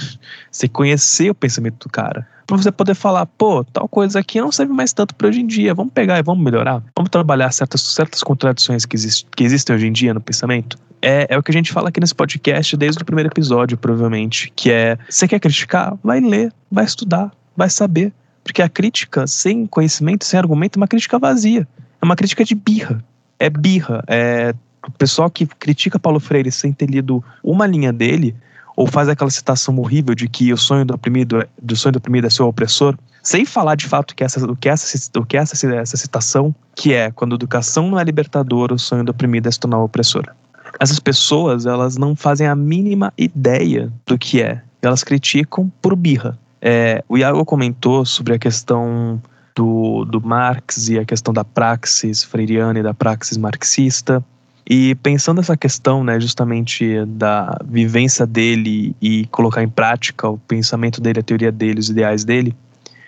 [0.51, 2.27] Você conhecer o pensamento do cara.
[2.47, 5.47] Para você poder falar, pô, tal coisa aqui não serve mais tanto para hoje em
[5.47, 5.73] dia.
[5.73, 6.83] Vamos pegar e vamos melhorar.
[6.95, 10.77] Vamos trabalhar certas, certas contradições que, exist, que existem hoje em dia no pensamento.
[11.01, 14.51] É, é o que a gente fala aqui nesse podcast desde o primeiro episódio, provavelmente.
[14.55, 15.97] Que é, você quer criticar?
[16.03, 18.11] Vai ler, vai estudar vai saber.
[18.43, 21.67] Porque a crítica sem conhecimento, sem argumento, é uma crítica vazia.
[21.99, 23.03] É uma crítica de birra.
[23.39, 24.03] É birra.
[24.07, 24.53] É
[24.87, 28.35] o pessoal que critica Paulo Freire sem ter lido uma linha dele,
[28.75, 31.97] ou faz aquela citação horrível de que o sonho do oprimido, é, do sonho do
[31.97, 35.37] oprimido é seu opressor, sem falar de fato que essa, o que essa, o que
[35.37, 39.51] essa, essa citação, que é quando educação não é libertadora, o sonho do oprimido é
[39.51, 40.25] se tornar opressor.
[40.79, 44.61] Essas pessoas, elas não fazem a mínima ideia do que é.
[44.81, 46.37] Elas criticam por birra.
[46.61, 49.21] É, o Iago comentou sobre a questão
[49.55, 54.23] do, do Marx e a questão da praxis freiriana e da praxis marxista.
[54.67, 60.99] E pensando essa questão, né, justamente da vivência dele e colocar em prática o pensamento
[60.99, 62.55] dele, a teoria dele, os ideais dele,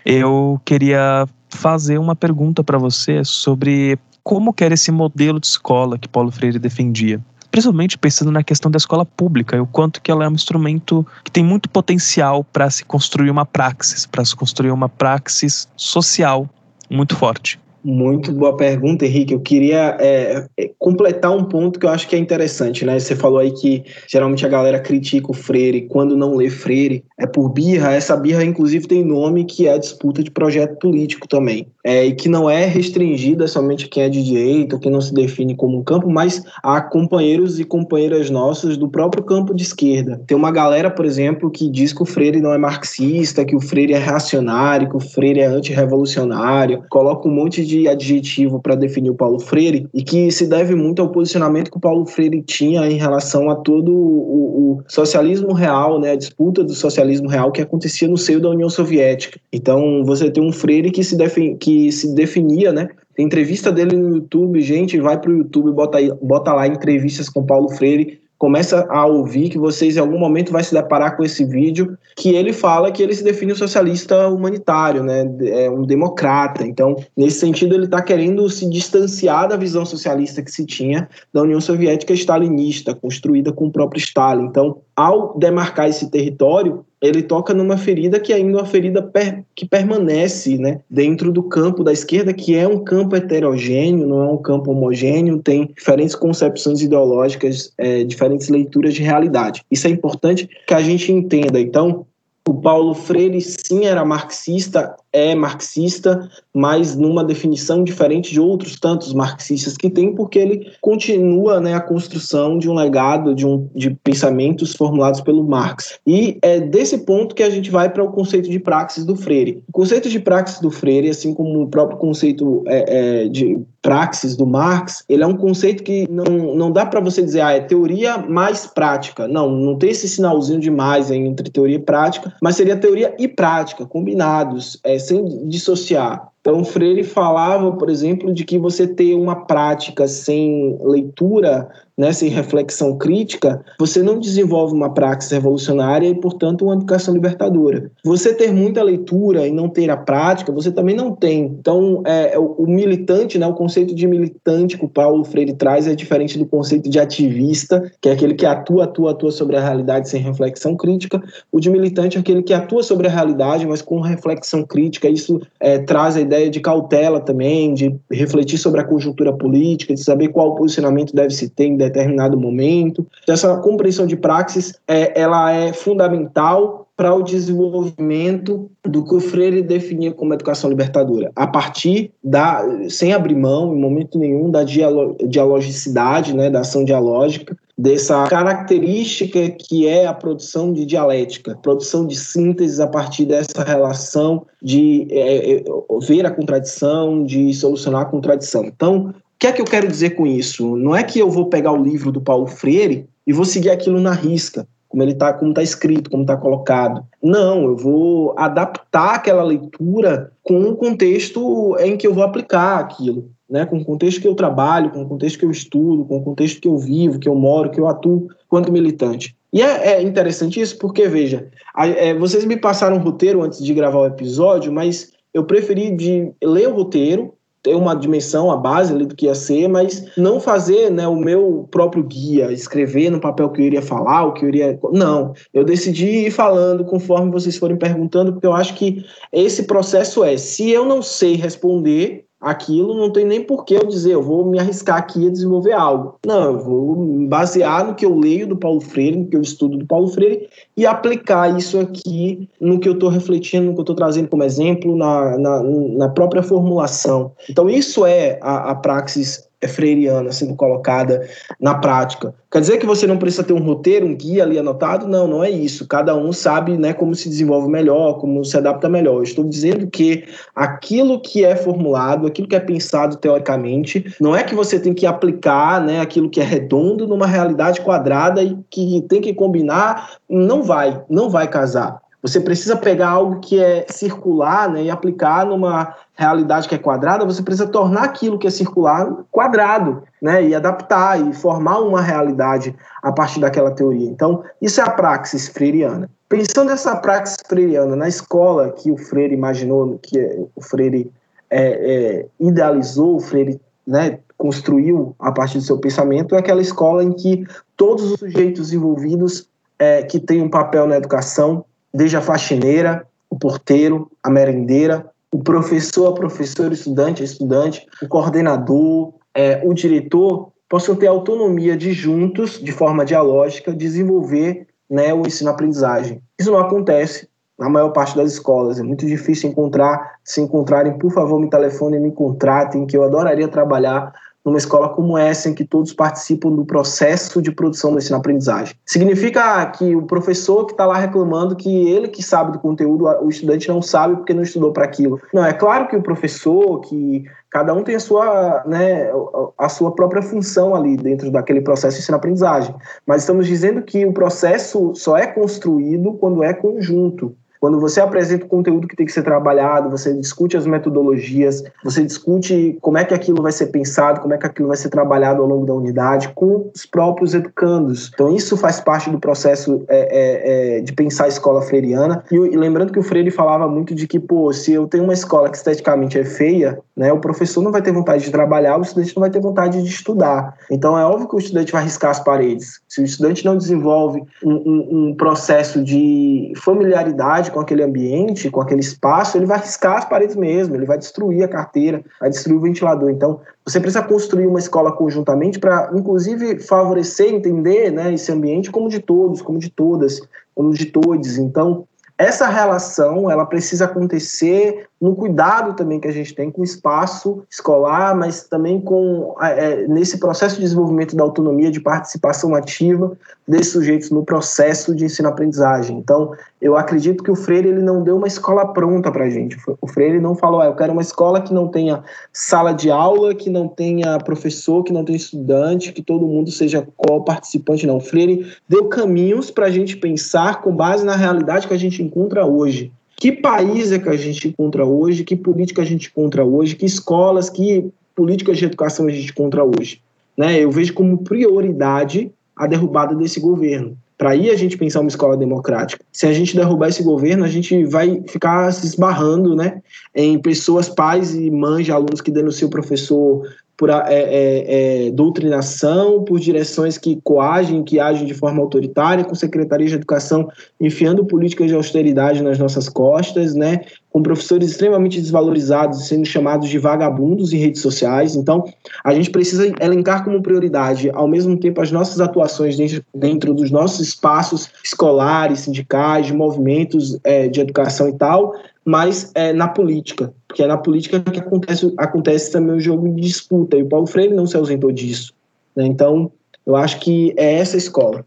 [0.05, 5.97] eu queria fazer uma pergunta para você sobre como que era esse modelo de escola
[5.97, 7.19] que Paulo Freire defendia.
[7.49, 11.05] Principalmente pensando na questão da escola pública e o quanto que ela é um instrumento
[11.23, 16.47] que tem muito potencial para se construir uma praxis, para se construir uma praxis social
[16.89, 17.59] muito forte.
[17.89, 19.33] Muito boa pergunta, Henrique.
[19.33, 22.99] Eu queria é, é, completar um ponto que eu acho que é interessante, né?
[22.99, 27.05] Você falou aí que geralmente a galera critica o Freire quando não lê Freire.
[27.17, 27.93] É por birra.
[27.93, 31.65] Essa birra, inclusive, tem nome que é a disputa de projeto político também.
[31.87, 35.13] É, e que não é restringida somente a quem é de direita quem não se
[35.13, 40.21] define como um campo, mas a companheiros e companheiras nossos do próprio campo de esquerda.
[40.27, 43.61] Tem uma galera, por exemplo, que diz que o Freire não é marxista, que o
[43.61, 49.09] Freire é reacionário, que o Freire é antirrevolucionário, coloca um monte de adjetivo para definir
[49.09, 52.85] o Paulo Freire e que se deve muito ao posicionamento que o Paulo Freire tinha
[52.89, 57.61] em relação a todo o, o socialismo real, né, a disputa do socialismo real que
[57.61, 59.39] acontecia no seio da União Soviética.
[59.53, 63.95] Então, você tem um Freire que se, defin, que se definia, né, tem entrevista dele
[63.97, 68.85] no YouTube, gente, vai para o YouTube, bota, bota lá entrevistas com Paulo Freire, começa
[68.89, 72.53] a ouvir que vocês em algum momento vai se deparar com esse vídeo que ele
[72.53, 76.65] fala que ele se define um socialista humanitário, né, é um democrata.
[76.65, 81.41] Então, nesse sentido, ele está querendo se distanciar da visão socialista que se tinha da
[81.41, 84.45] União Soviética stalinista, construída com o próprio Stalin.
[84.45, 89.43] Então, ao demarcar esse território, ele toca numa ferida que ainda é uma ferida per,
[89.55, 94.31] que permanece né, dentro do campo da esquerda, que é um campo heterogêneo, não é
[94.31, 99.63] um campo homogêneo, tem diferentes concepções ideológicas, é, diferentes leituras de realidade.
[99.69, 101.59] Isso é importante que a gente entenda.
[101.59, 102.05] Então,
[102.47, 109.13] o Paulo Freire sim era marxista, é marxista, mas numa definição diferente de outros tantos
[109.13, 113.91] marxistas que tem, porque ele continua né, a construção de um legado, de, um, de
[114.03, 115.99] pensamentos formulados pelo Marx.
[116.05, 119.63] E é desse ponto que a gente vai para o conceito de praxis do Freire.
[119.67, 124.35] O conceito de praxis do Freire, assim como o próprio conceito é, é, de praxis
[124.35, 127.61] do Marx, ele é um conceito que não, não dá para você dizer, ah, é
[127.61, 129.27] teoria mais prática.
[129.27, 133.27] Não, não tem esse sinalzinho de mais entre teoria e prática, mas seria teoria e
[133.27, 134.77] prática, combinados.
[134.83, 136.31] É, sem dissociar.
[136.47, 141.67] Então, Freire falava, por exemplo, de que você ter uma prática sem leitura
[141.97, 147.89] né, sem reflexão crítica, você não desenvolve uma praxis revolucionária e, portanto, uma educação libertadora.
[148.03, 151.45] Você ter muita leitura e não ter a prática, você também não tem.
[151.59, 155.95] Então, é, o militante, né, o conceito de militante que o Paulo Freire traz é
[155.95, 160.07] diferente do conceito de ativista, que é aquele que atua, atua, atua sobre a realidade
[160.07, 161.21] sem reflexão crítica.
[161.51, 165.09] O de militante é aquele que atua sobre a realidade, mas com reflexão crítica.
[165.09, 170.03] Isso é, traz a ideia de cautela também, de refletir sobre a conjuntura política, de
[170.03, 173.05] saber qual posicionamento deve se ter em determinado momento.
[173.23, 179.19] Então, essa compreensão de praxis é, ela é fundamental para o desenvolvimento do que o
[179.19, 184.63] Freire definia como educação libertadora, a partir da, sem abrir mão em momento nenhum da
[184.63, 192.15] dialogicidade, né, da ação dialógica, dessa característica que é a produção de dialética, produção de
[192.15, 195.63] síntese a partir dessa relação de é, é
[196.01, 198.65] ver a contradição, de solucionar a contradição.
[198.65, 200.75] Então, o que é que eu quero dizer com isso?
[200.75, 203.99] Não é que eu vou pegar o livro do Paulo Freire e vou seguir aquilo
[203.99, 204.67] na risca,
[204.97, 207.05] como ele está, como está escrito, como está colocado.
[207.21, 213.29] Não, eu vou adaptar aquela leitura com o contexto em que eu vou aplicar aquilo,
[213.47, 213.63] né?
[213.67, 216.59] Com o contexto que eu trabalho, com o contexto que eu estudo, com o contexto
[216.59, 219.35] que eu vivo, que eu moro, que eu atuo quanto militante.
[219.53, 223.63] E é, é interessante isso porque veja, a, é, vocês me passaram um roteiro antes
[223.63, 228.57] de gravar o episódio, mas eu preferi de ler o roteiro ter uma dimensão, a
[228.57, 233.09] base ali do que ia ser, mas não fazer né, o meu próprio guia, escrever
[233.09, 234.79] no papel que eu iria falar, o que eu iria.
[234.93, 235.33] Não.
[235.53, 239.03] Eu decidi ir falando conforme vocês forem perguntando, porque eu acho que
[239.33, 243.85] esse processo é: se eu não sei responder, aquilo, não tem nem por que eu
[243.85, 246.19] dizer, eu vou me arriscar aqui a desenvolver algo.
[246.25, 246.95] Não, eu vou
[247.27, 250.47] basear no que eu leio do Paulo Freire, no que eu estudo do Paulo Freire
[250.75, 254.43] e aplicar isso aqui no que eu estou refletindo, no que eu estou trazendo como
[254.43, 257.31] exemplo, na, na, na, própria formulação.
[257.49, 261.27] Então, isso é a, a praxis é freiriana sendo colocada
[261.59, 262.33] na prática.
[262.51, 265.07] Quer dizer que você não precisa ter um roteiro, um guia ali anotado?
[265.07, 265.87] Não, não é isso.
[265.87, 269.15] Cada um sabe né, como se desenvolve melhor, como se adapta melhor.
[269.15, 274.43] Eu estou dizendo que aquilo que é formulado, aquilo que é pensado teoricamente, não é
[274.43, 279.03] que você tem que aplicar né, aquilo que é redondo numa realidade quadrada e que
[279.09, 280.17] tem que combinar.
[280.29, 281.99] Não vai, não vai casar.
[282.21, 287.23] Você precisa pegar algo que é circular né, e aplicar numa realidade que é quadrada,
[287.23, 292.75] você precisa tornar aquilo que é circular quadrado, né, e adaptar e formar uma realidade
[293.03, 294.09] a partir daquela teoria.
[294.09, 296.09] Então, isso é a praxis freiriana.
[296.27, 300.19] Pensando nessa praxis freiriana na escola que o Freire imaginou, que
[300.55, 301.09] o Freire
[301.49, 307.03] é, é, idealizou, o Freire né, construiu a partir do seu pensamento, é aquela escola
[307.03, 307.45] em que
[307.77, 309.47] todos os sujeitos envolvidos
[309.79, 311.63] é, que têm um papel na educação,
[311.93, 317.85] desde a faxineira, o porteiro, a merendeira, o professor, a professora, o estudante, a estudante,
[318.01, 325.13] o coordenador, é, o diretor, possam ter autonomia de juntos, de forma dialógica, desenvolver né,
[325.13, 326.21] o ensino-aprendizagem.
[326.39, 327.27] Isso não acontece
[327.57, 328.79] na maior parte das escolas.
[328.79, 330.15] É muito difícil encontrar.
[330.23, 334.13] Se encontrarem, por favor, me telefonem, me contratem, que eu adoraria trabalhar
[334.47, 338.75] numa escola como essa, em que todos participam do processo de produção do ensino-aprendizagem.
[338.85, 343.27] Significa que o professor que está lá reclamando que ele que sabe do conteúdo, o
[343.27, 345.19] estudante não sabe porque não estudou para aquilo.
[345.33, 349.11] Não, é claro que o professor, que cada um tem a sua, né,
[349.57, 352.73] a sua própria função ali dentro daquele processo de ensino-aprendizagem.
[353.05, 357.35] Mas estamos dizendo que o processo só é construído quando é conjunto.
[357.59, 362.03] Quando você apresenta o conteúdo que tem que ser trabalhado, você discute as metodologias, você
[362.03, 365.41] discute como é que aquilo vai ser pensado, como é que aquilo vai ser trabalhado
[365.41, 368.11] ao longo da unidade com os próprios educandos.
[368.13, 372.23] Então, isso faz parte do processo é, é, é, de pensar a escola freiriana.
[372.31, 375.13] E, e, lembrando que o Freire falava muito de que, pô, se eu tenho uma
[375.13, 378.81] escola que esteticamente é feia, né, o professor não vai ter vontade de trabalhar, o
[378.81, 380.55] estudante não vai ter vontade de estudar.
[380.71, 382.81] Então, é óbvio que o estudante vai riscar as paredes.
[382.87, 388.61] Se o estudante não desenvolve um, um, um processo de familiaridade, com aquele ambiente, com
[388.61, 392.57] aquele espaço, ele vai riscar as paredes mesmo, ele vai destruir a carteira, vai destruir
[392.57, 393.09] o ventilador.
[393.09, 398.89] Então, você precisa construir uma escola conjuntamente para, inclusive, favorecer, entender né, esse ambiente como
[398.89, 400.21] de todos, como de todas,
[400.55, 401.37] como de todos.
[401.37, 401.85] Então,
[402.17, 407.43] essa relação ela precisa acontecer no cuidado também que a gente tem com o espaço
[407.49, 413.15] escolar, mas também com é, nesse processo de desenvolvimento da autonomia, de participação ativa
[413.47, 415.97] desses sujeitos no processo de ensino-aprendizagem.
[415.97, 419.55] Então, eu acredito que o Freire ele não deu uma escola pronta para a gente.
[419.79, 423.35] O Freire não falou, ah, eu quero uma escola que não tenha sala de aula,
[423.35, 427.97] que não tenha professor, que não tenha estudante, que todo mundo seja co-participante, não.
[427.97, 432.01] O Freire deu caminhos para a gente pensar com base na realidade que a gente
[432.01, 432.91] encontra hoje.
[433.19, 435.23] Que país é que a gente encontra hoje?
[435.23, 436.75] Que política a gente encontra hoje?
[436.75, 440.01] Que escolas, que políticas de educação a gente encontra hoje?
[440.37, 440.63] Né?
[440.63, 443.97] Eu vejo como prioridade a derrubada desse governo.
[444.17, 446.03] Para aí a gente pensar uma escola democrática.
[446.11, 449.81] Se a gente derrubar esse governo, a gente vai ficar se esbarrando né,
[450.13, 453.47] em pessoas, pais e mães de alunos que denunciam o professor
[453.77, 459.35] por é, é, é, doutrinação, por direções que coagem, que agem de forma autoritária, com
[459.35, 460.49] secretarias de educação
[460.81, 463.81] enfiando políticas de austeridade nas nossas costas, né?
[464.09, 468.35] com professores extremamente desvalorizados, sendo chamados de vagabundos em redes sociais.
[468.35, 468.63] Então,
[469.03, 473.69] a gente precisa elencar como prioridade, ao mesmo tempo, as nossas atuações dentro, dentro dos
[473.69, 478.55] nossos espaços escolares, sindicais, de movimentos é, de educação e tal,
[478.87, 483.19] mas é, na política, porque é na política que acontece, acontece também o jogo de
[483.19, 485.33] disputa, e o Paulo Freire não se ausentou disso.
[485.75, 485.85] Né?
[485.85, 486.31] Então,
[486.65, 488.25] eu acho que é essa escola.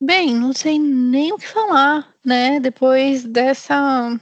[0.00, 2.60] Bem, não sei nem o que falar, né?
[2.60, 4.16] Depois dessa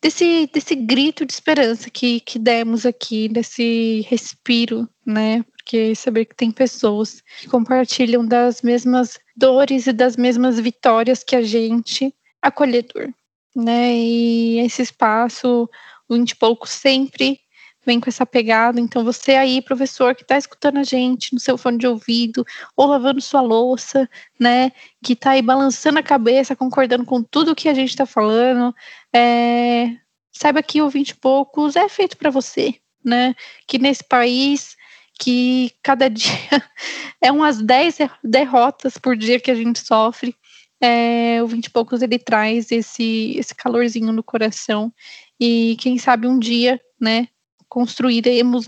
[0.00, 5.44] desse, desse grito de esperança que, que demos aqui, desse respiro, né?
[5.56, 11.34] Porque saber que tem pessoas que compartilham das mesmas dores e das mesmas vitórias que
[11.34, 13.12] a gente, acolhedor
[13.54, 13.94] né?
[13.94, 15.68] E esse espaço,
[16.08, 17.40] o 20 pouco sempre
[17.84, 18.80] vem com essa pegada.
[18.80, 22.44] Então, você aí, professor, que está escutando a gente no seu fone de ouvido,
[22.76, 24.70] ou lavando sua louça, né?
[25.02, 28.74] Que está aí balançando a cabeça, concordando com tudo que a gente está falando,
[29.14, 29.96] é,
[30.32, 32.74] saiba que o 20 poucos é feito para você,
[33.04, 33.34] né?
[33.66, 34.76] Que nesse país
[35.18, 36.62] que cada dia
[37.20, 40.34] é umas 10 derrotas por dia que a gente sofre,
[40.80, 44.92] é, o 20 e poucos ele traz esse, esse calorzinho no coração.
[45.38, 47.28] E quem sabe um dia, né,
[47.68, 48.66] construiremos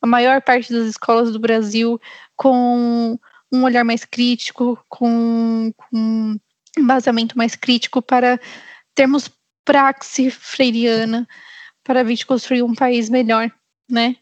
[0.00, 2.00] a maior parte das escolas do Brasil
[2.36, 3.18] com
[3.52, 6.38] um olhar mais crítico, com, com um
[6.76, 8.38] embasamento mais crítico para
[8.94, 9.30] termos
[9.64, 11.26] praxe freiriana
[11.82, 13.50] para a gente construir um país melhor,
[13.90, 14.16] né?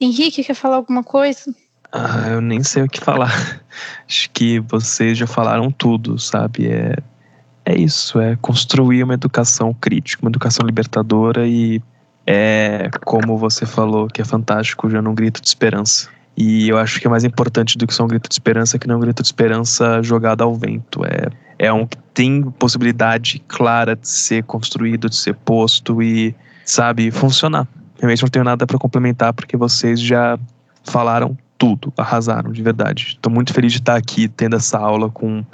[0.00, 1.54] Henrique, quer falar alguma coisa?
[1.92, 3.60] Ah, eu nem sei o que falar.
[4.08, 6.68] Acho que vocês já falaram tudo, sabe?
[6.68, 6.96] É,
[7.66, 11.82] é isso, é construir uma educação crítica, uma educação libertadora e
[12.26, 16.08] é como você falou, que é fantástico, já num grito de esperança.
[16.36, 18.88] E eu acho que é mais importante do que só um grito de esperança, que
[18.88, 21.04] não é um grito de esperança jogado ao vento.
[21.04, 21.28] É,
[21.58, 26.34] é um que tem possibilidade clara de ser construído, de ser posto e,
[26.64, 27.68] sabe, funcionar.
[27.98, 30.38] Realmente não tenho nada para complementar, porque vocês já
[30.84, 33.10] falaram tudo, arrasaram, de verdade.
[33.10, 35.44] Estou muito feliz de estar aqui tendo essa aula com,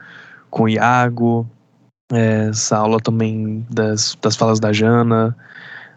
[0.48, 1.46] com o Iago,
[2.10, 5.36] é, essa aula também das, das falas da Jana.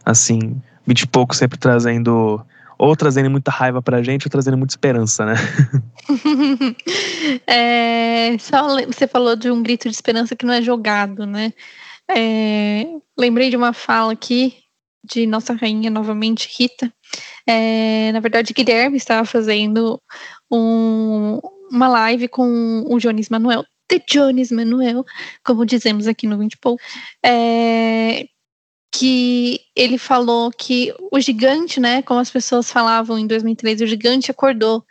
[0.05, 2.45] Assim, vinte e pouco sempre trazendo
[2.77, 5.35] ou trazendo muita raiva pra gente, ou trazendo muita esperança, né?
[7.47, 11.53] é, só você falou de um grito de esperança que não é jogado, né?
[12.09, 12.85] É,
[13.17, 14.55] lembrei de uma fala aqui
[15.03, 16.93] de nossa rainha novamente, Rita.
[17.47, 20.01] É, na verdade, Guilherme estava fazendo
[20.51, 21.39] um,
[21.71, 25.03] uma live com o Jones Manuel, The Jones Manuel,
[25.43, 26.77] como dizemos aqui no 20 Pou,
[27.25, 28.27] é,
[28.93, 34.29] que ele falou que o gigante, né, como as pessoas falavam em 2013, o gigante
[34.29, 34.83] acordou,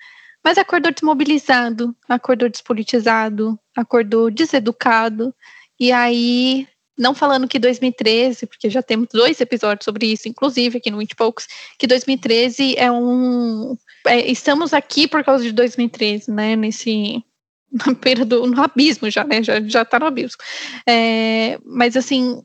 [0.45, 5.35] mas acordou desmobilizado, acordou despolitizado, acordou deseducado,
[5.79, 10.91] e aí, não falando que 2013, porque já temos dois episódios sobre isso, inclusive aqui
[10.91, 11.47] no 20 Poucos,
[11.79, 13.77] que 2013 é um...
[14.07, 17.25] É, estamos aqui por causa de 2013, né, nesse...
[17.73, 19.45] Na beira do no abismo já, né?
[19.45, 20.39] Já, já tá no abismo.
[20.89, 22.43] É, mas assim,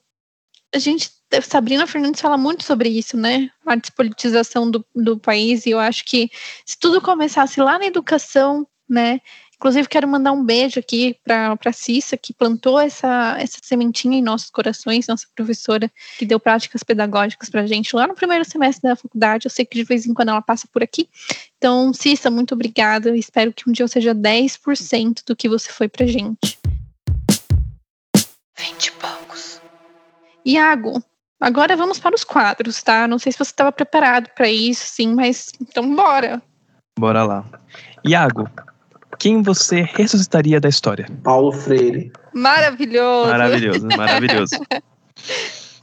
[0.72, 1.10] a gente
[1.42, 3.50] Sabrina Fernandes fala muito sobre isso, né?
[3.66, 6.30] A despolitização do, do país, e eu acho que
[6.66, 9.20] se tudo começasse lá na educação, né?
[9.56, 14.22] Inclusive, quero mandar um beijo aqui para a Cissa, que plantou essa, essa sementinha em
[14.22, 18.88] nossos corações, nossa professora, que deu práticas pedagógicas para a gente lá no primeiro semestre
[18.90, 19.46] da faculdade.
[19.46, 21.10] Eu sei que de vez em quando ela passa por aqui.
[21.58, 23.16] Então, Cissa, muito obrigada.
[23.18, 26.60] Espero que um dia eu seja 10% do que você foi para gente.
[28.58, 29.62] Vinte poucos.
[30.46, 31.02] Iago,
[31.40, 33.08] Agora vamos para os quadros, tá?
[33.08, 36.42] Não sei se você estava preparado para isso, sim, mas então bora.
[36.98, 37.46] Bora lá.
[38.06, 38.50] Iago,
[39.20, 41.08] quem você ressuscitaria da história?
[41.24, 42.12] Paulo Freire.
[42.34, 43.30] Maravilhoso.
[43.30, 44.56] Maravilhoso, maravilhoso.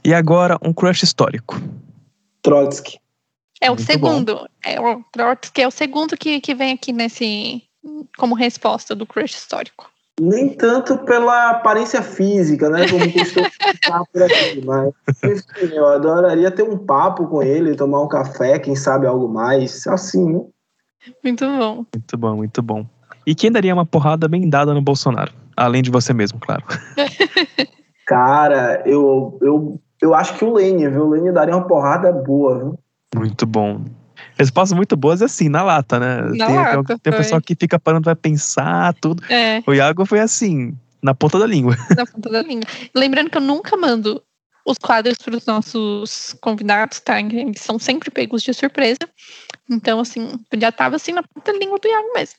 [0.03, 1.61] e agora um crush histórico.
[2.41, 2.99] Trotsky.
[3.61, 4.35] É o Muito segundo.
[4.35, 4.45] Bom.
[4.63, 7.63] É o Trotsky é o segundo que, que vem aqui nesse
[8.17, 12.87] como resposta do crush histórico nem tanto pela aparência física, né?
[12.87, 18.01] Como costuma ficar por aqui, mas enfim, eu adoraria ter um papo com ele, tomar
[18.01, 20.41] um café, quem sabe algo mais, assim, né?
[21.23, 21.85] Muito bom.
[21.93, 22.85] Muito bom, muito bom.
[23.25, 25.31] E quem daria uma porrada bem dada no Bolsonaro?
[25.55, 26.63] Além de você mesmo, claro.
[28.05, 31.05] Cara, eu, eu, eu acho que o Lênin, viu?
[31.05, 32.79] O Lênin daria uma porrada boa, viu?
[33.15, 33.85] Muito bom.
[34.37, 36.21] Respostas muito boas assim, na lata, né?
[36.35, 39.23] Na tem, lata, tem, tem pessoal que fica parando pra pensar tudo.
[39.31, 39.61] É.
[39.65, 41.75] O Iago foi assim, na ponta da língua.
[41.95, 42.67] Na ponta da língua.
[42.95, 44.23] Lembrando que eu nunca mando
[44.65, 47.19] os quadros para os nossos convidados, tá?
[47.19, 48.99] Eles são sempre pegos de surpresa.
[49.69, 52.35] Então, assim, já tava assim na ponta da língua do Iago mesmo.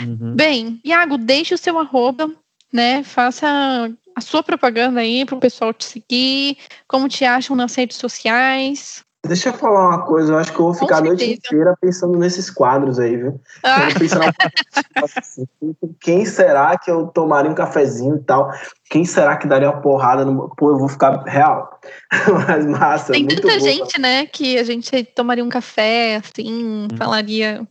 [0.00, 0.34] Uhum.
[0.34, 2.30] Bem, Iago, deixe o seu arroba,
[2.72, 3.02] né?
[3.02, 6.58] Faça a sua propaganda aí para o pessoal te seguir,
[6.88, 9.04] como te acham nas redes sociais.
[9.24, 12.18] Deixa eu falar uma coisa, eu acho que eu vou ficar a noite inteira pensando
[12.18, 13.40] nesses quadros aí, viu?
[13.62, 13.86] Ah.
[16.00, 18.50] Quem será que eu tomaria um cafezinho e tal?
[18.90, 20.52] Quem será que daria uma porrada no.
[20.56, 21.78] Pô, eu vou ficar real.
[22.48, 23.12] Mas massa.
[23.12, 23.60] Tem tanta boa.
[23.60, 26.88] gente, né, que a gente tomaria um café, assim, hum.
[26.98, 27.64] falaria.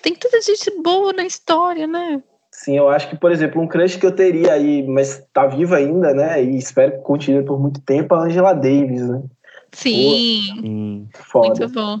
[0.00, 2.22] Tem tanta gente boa na história, né?
[2.50, 5.76] Sim, eu acho que, por exemplo, um crush que eu teria aí, mas tá viva
[5.76, 6.42] ainda, né?
[6.42, 9.22] E espero que continue por muito tempo, a Angela Davis, né?
[9.74, 11.08] Sim.
[11.14, 11.48] Foda.
[11.48, 11.98] Muito bom.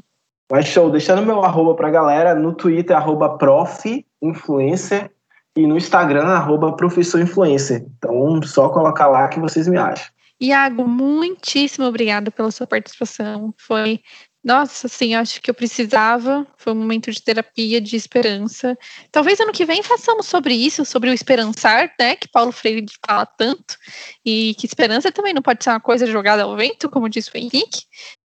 [0.50, 5.10] Mas show, deixando meu arroba pra galera, no Twitter, arroba prof influencer
[5.56, 7.86] e no Instagram, arroba professor influencer.
[7.98, 10.12] Então, só colocar lá que vocês me acham.
[10.40, 13.54] Iago, muitíssimo obrigado pela sua participação.
[13.56, 14.00] Foi
[14.44, 16.46] nossa, assim, acho que eu precisava.
[16.58, 18.76] Foi um momento de terapia, de esperança.
[19.10, 22.14] Talvez ano que vem façamos sobre isso, sobre o esperançar, né?
[22.14, 23.78] Que Paulo Freire fala tanto.
[24.22, 27.38] E que esperança também não pode ser uma coisa jogada ao vento, como disse o
[27.38, 27.84] Henrique.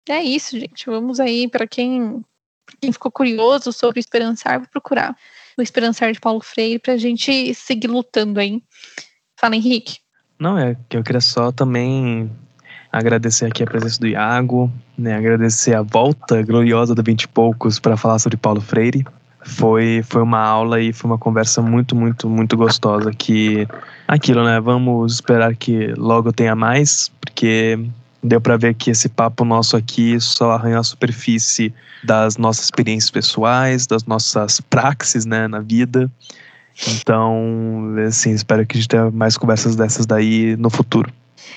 [0.09, 0.87] É isso, gente.
[0.87, 2.25] Vamos aí, para quem,
[2.81, 5.15] quem ficou curioso sobre o esperançar, vou procurar
[5.59, 8.63] o esperançar de Paulo Freire para a gente seguir lutando aí.
[9.39, 9.99] Fala, Henrique.
[10.39, 12.31] Não, é que eu queria só também
[12.99, 17.79] agradecer aqui a presença do Iago, né, agradecer a volta gloriosa do Vinte e Poucos
[17.79, 19.05] para falar sobre Paulo Freire.
[19.45, 23.13] Foi, foi uma aula e foi uma conversa muito, muito, muito gostosa.
[23.13, 23.69] Que
[24.09, 24.61] aquilo, né?
[24.61, 27.79] Vamos esperar que logo tenha mais, porque
[28.23, 31.73] deu para ver que esse papo nosso aqui só arranha a superfície
[32.03, 36.11] das nossas experiências pessoais, das nossas praxes, né, na vida.
[36.99, 41.13] Então, assim, espero que a gente tenha mais conversas dessas daí no futuro.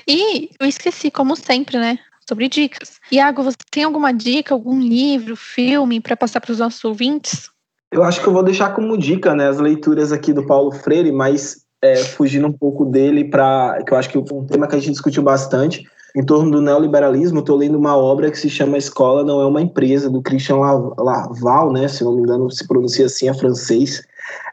[0.07, 1.99] E eu esqueci, como sempre, né?
[2.27, 2.99] Sobre dicas.
[3.11, 7.49] Iago, você tem alguma dica, algum livro, filme para passar para os nossos ouvintes?
[7.91, 11.11] Eu acho que eu vou deixar como dica, né, as leituras aqui do Paulo Freire,
[11.11, 14.79] mas é, fugindo um pouco dele para que eu acho que um tema que a
[14.79, 15.83] gente discutiu bastante
[16.15, 17.39] em torno do neoliberalismo.
[17.39, 21.71] Estou lendo uma obra que se chama Escola Não é uma Empresa do Christian Laval,
[21.71, 24.03] né, se não me engano se pronuncia assim, é francês.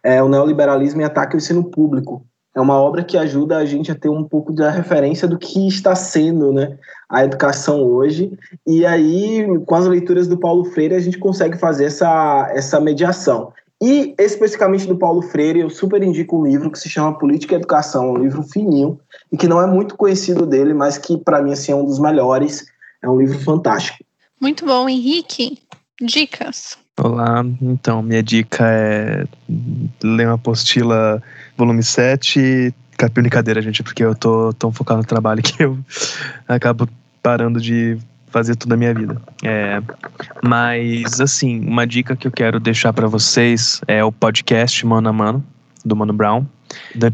[0.02, 2.24] É o neoliberalismo em ataque ao ensino público
[2.56, 5.68] é uma obra que ajuda a gente a ter um pouco da referência do que
[5.68, 8.32] está sendo né, a educação hoje.
[8.66, 13.52] E aí, com as leituras do Paulo Freire, a gente consegue fazer essa, essa mediação.
[13.78, 17.58] E, especificamente do Paulo Freire, eu super indico um livro que se chama Política e
[17.58, 18.98] Educação, um livro fininho,
[19.30, 21.98] e que não é muito conhecido dele, mas que, para mim, assim, é um dos
[21.98, 22.64] melhores.
[23.02, 24.02] É um livro fantástico.
[24.40, 25.58] Muito bom, Henrique.
[26.00, 26.78] Dicas?
[26.98, 29.26] Olá, então, minha dica é
[30.02, 31.22] ler uma apostila
[31.56, 35.78] volume 7, capim de cadeira, gente, porque eu tô tão focado no trabalho que eu
[36.48, 36.88] acabo
[37.22, 39.20] parando de fazer tudo a minha vida.
[39.42, 39.80] É,
[40.42, 45.12] mas, assim, uma dica que eu quero deixar para vocês é o podcast Mano a
[45.12, 45.44] Mano,
[45.84, 46.44] do Mano Brown.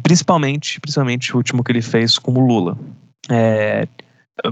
[0.03, 2.77] Principalmente, principalmente o último que ele fez com o Lula.
[3.31, 3.87] É,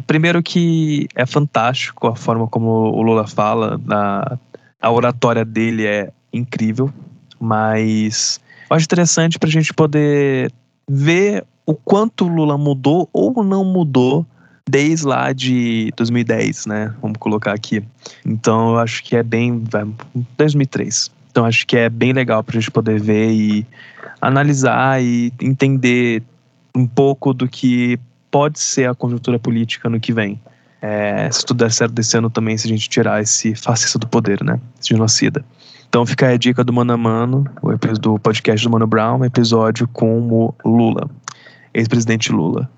[0.06, 4.38] primeiro que é fantástico a forma como o Lula fala, da
[4.80, 6.90] a oratória dele é incrível,
[7.38, 8.40] mas
[8.70, 10.52] eu acho interessante para a gente poder
[10.88, 14.24] ver o quanto o Lula mudou ou não mudou
[14.68, 16.94] desde lá de 2010, né?
[17.02, 17.82] Vamos colocar aqui.
[18.24, 19.64] Então eu acho que é bem
[20.38, 21.10] 2003.
[21.30, 23.66] Então acho que é bem legal para a gente poder ver e
[24.20, 26.22] analisar e entender
[26.74, 27.98] um pouco do que
[28.30, 30.40] pode ser a conjuntura política no que vem.
[30.80, 34.06] É, se tudo der certo desse ano também, se a gente tirar esse fascista do
[34.06, 34.58] poder, né?
[34.80, 35.44] Esse genocida.
[35.90, 37.44] Então fica a dica do Mano a Mano,
[38.00, 41.10] do podcast do Mano Brown, episódio com o Lula,
[41.74, 42.70] ex-presidente Lula.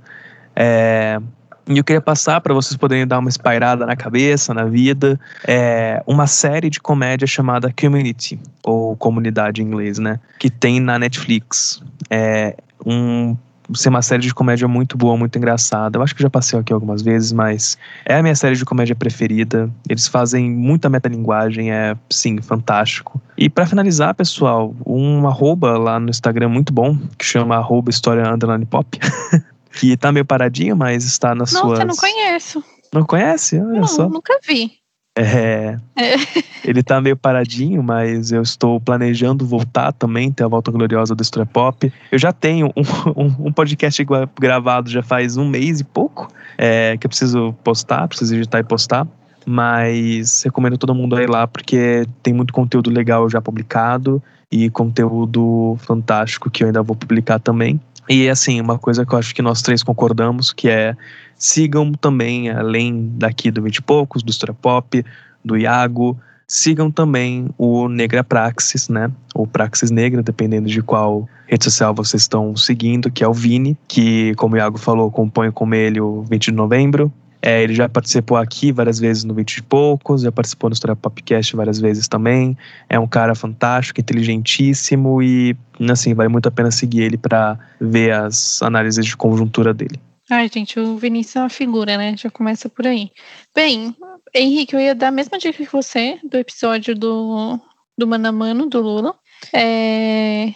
[0.57, 1.21] É,
[1.69, 6.03] e eu queria passar para vocês poderem dar uma espairada na cabeça, na vida, é,
[6.07, 10.19] uma série de comédia chamada Community, ou Comunidade em inglês, né?
[10.39, 11.83] Que tem na Netflix.
[12.09, 13.37] É um
[13.75, 15.99] ser uma série de comédia muito boa, muito engraçada.
[15.99, 18.95] Eu acho que já passei aqui algumas vezes, mas é a minha série de comédia
[18.95, 19.71] preferida.
[19.89, 23.21] Eles fazem muita metalinguagem, é, sim, fantástico.
[23.37, 28.29] E para finalizar, pessoal, um arroba lá no Instagram muito bom, que chama arroba história
[28.29, 28.99] underline pop.
[29.73, 31.79] que tá meio paradinho, mas está nas Nossa, suas...
[31.79, 32.65] Nossa, não conheço.
[32.93, 33.59] Não conhece?
[33.59, 34.09] Olha não, só.
[34.09, 34.82] nunca vi.
[35.15, 36.17] É, é.
[36.65, 41.23] Ele tá meio paradinho, mas eu estou planejando voltar também, ter a volta gloriosa do
[41.23, 41.93] História Pop.
[42.11, 42.83] Eu já tenho um,
[43.25, 44.03] um, um, podcast
[44.41, 48.65] gravado já faz um mês e pouco, é, que eu preciso postar, preciso editar e
[48.65, 49.07] postar.
[49.45, 55.77] Mas recomendo todo mundo ir lá, porque tem muito conteúdo legal já publicado e conteúdo
[55.81, 57.81] fantástico que eu ainda vou publicar também.
[58.09, 60.97] E assim, uma coisa que eu acho que nós três concordamos, que é
[61.43, 65.05] sigam também, além daqui do 20 e poucos, do História Pop,
[65.45, 66.17] do Iago,
[66.47, 69.11] sigam também o Negra Praxis, né?
[69.35, 73.77] Ou Praxis Negra, dependendo de qual rede social vocês estão seguindo, que é o Vini,
[73.89, 77.13] que, como o Iago falou, compõe com ele o 20 de novembro.
[77.45, 80.95] É, ele já participou aqui várias vezes no 20 e poucos, já participou no História
[80.95, 82.57] Popcast várias vezes também.
[82.89, 85.57] É um cara fantástico, inteligentíssimo e,
[85.91, 89.99] assim, vale muito a pena seguir ele para ver as análises de conjuntura dele.
[90.35, 92.17] Ai, gente, o Vinícius é uma figura, né?
[92.17, 93.11] Já começa por aí.
[93.55, 93.95] Bem,
[94.35, 97.61] Henrique, eu ia dar a mesma dica que você do episódio do,
[97.99, 99.15] do Mano a Mano, do Lula.
[99.53, 100.55] É,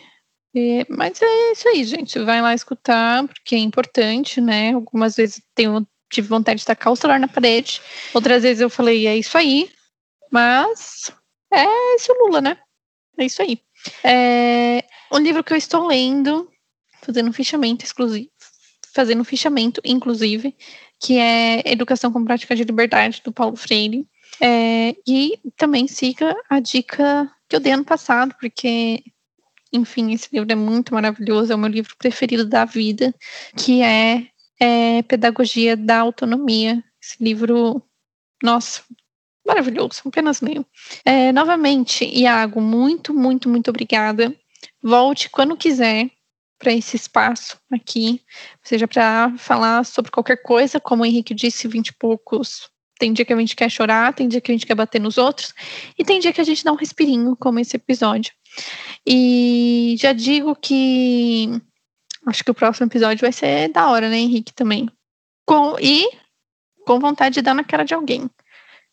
[0.56, 2.18] é, mas é isso aí, gente.
[2.20, 4.72] Vai lá escutar, porque é importante, né?
[4.72, 7.82] Algumas vezes tenho tive vontade de tacar o celular na parede.
[8.14, 9.70] Outras vezes eu falei, é isso aí.
[10.32, 11.12] Mas
[11.52, 11.66] é
[11.96, 12.56] esse o Lula, né?
[13.18, 13.60] É isso aí.
[14.02, 14.82] É,
[15.12, 16.50] um livro que eu estou lendo,
[17.02, 18.30] fazendo um fichamento exclusivo,
[18.96, 20.56] fazendo um fichamento, inclusive,
[20.98, 24.08] que é Educação com Prática de Liberdade, do Paulo Freire.
[24.40, 29.04] É, e também siga a dica que eu dei ano passado, porque,
[29.72, 33.14] enfim, esse livro é muito maravilhoso, é o meu livro preferido da vida,
[33.56, 34.26] que é
[34.58, 36.82] é Pedagogia da Autonomia.
[37.00, 37.82] Esse livro,
[38.42, 38.82] nossa,
[39.46, 40.66] maravilhoso, apenas leio.
[41.04, 44.34] É, novamente, Iago, muito, muito, muito obrigada.
[44.82, 46.10] Volte quando quiser.
[46.58, 48.22] Para esse espaço aqui,
[48.62, 52.70] seja para falar sobre qualquer coisa, como o Henrique disse, vinte e poucos.
[52.98, 55.18] Tem dia que a gente quer chorar, tem dia que a gente quer bater nos
[55.18, 55.52] outros,
[55.98, 58.32] e tem dia que a gente dá um respirinho, como esse episódio.
[59.06, 61.60] E já digo que
[62.26, 64.88] acho que o próximo episódio vai ser da hora, né, Henrique, também.
[65.44, 66.08] Com, e
[66.86, 68.30] com vontade de dar na cara de alguém,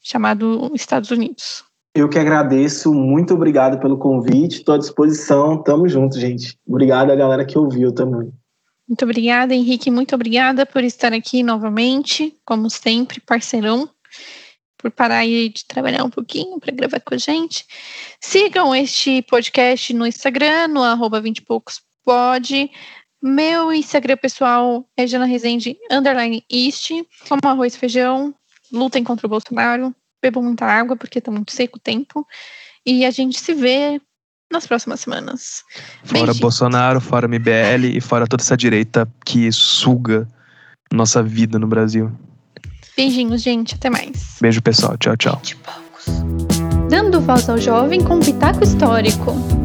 [0.01, 1.63] chamado Estados Unidos.
[1.95, 6.57] Eu que agradeço, muito obrigado pelo convite, estou à disposição, tamo junto, gente.
[6.67, 8.33] Obrigado a galera que ouviu também.
[8.87, 13.87] Muito obrigada, Henrique, muito obrigada por estar aqui novamente, como sempre, parceirão,
[14.75, 17.63] por parar aí de trabalhar um pouquinho para gravar com a gente.
[18.19, 22.71] Sigam este podcast no Instagram, no arroba 20 poucos pode.
[23.21, 26.89] Meu Instagram pessoal é Jana Rezende, underline East,
[27.29, 28.33] como arroz e feijão,
[28.71, 32.25] lutem contra o Bolsonaro, bebam muita água, porque tá muito seco o tempo.
[32.85, 34.01] E a gente se vê
[34.51, 35.63] nas próximas semanas.
[36.03, 36.39] Fora Beijinhos.
[36.39, 40.27] Bolsonaro, fora MBL e fora toda essa direita que suga
[40.91, 42.11] nossa vida no Brasil.
[42.95, 43.75] Beijinhos, gente.
[43.75, 44.37] Até mais.
[44.39, 44.97] Beijo, pessoal.
[44.97, 45.41] Tchau, tchau.
[46.89, 49.62] Dando voz ao jovem com pitaco histórico.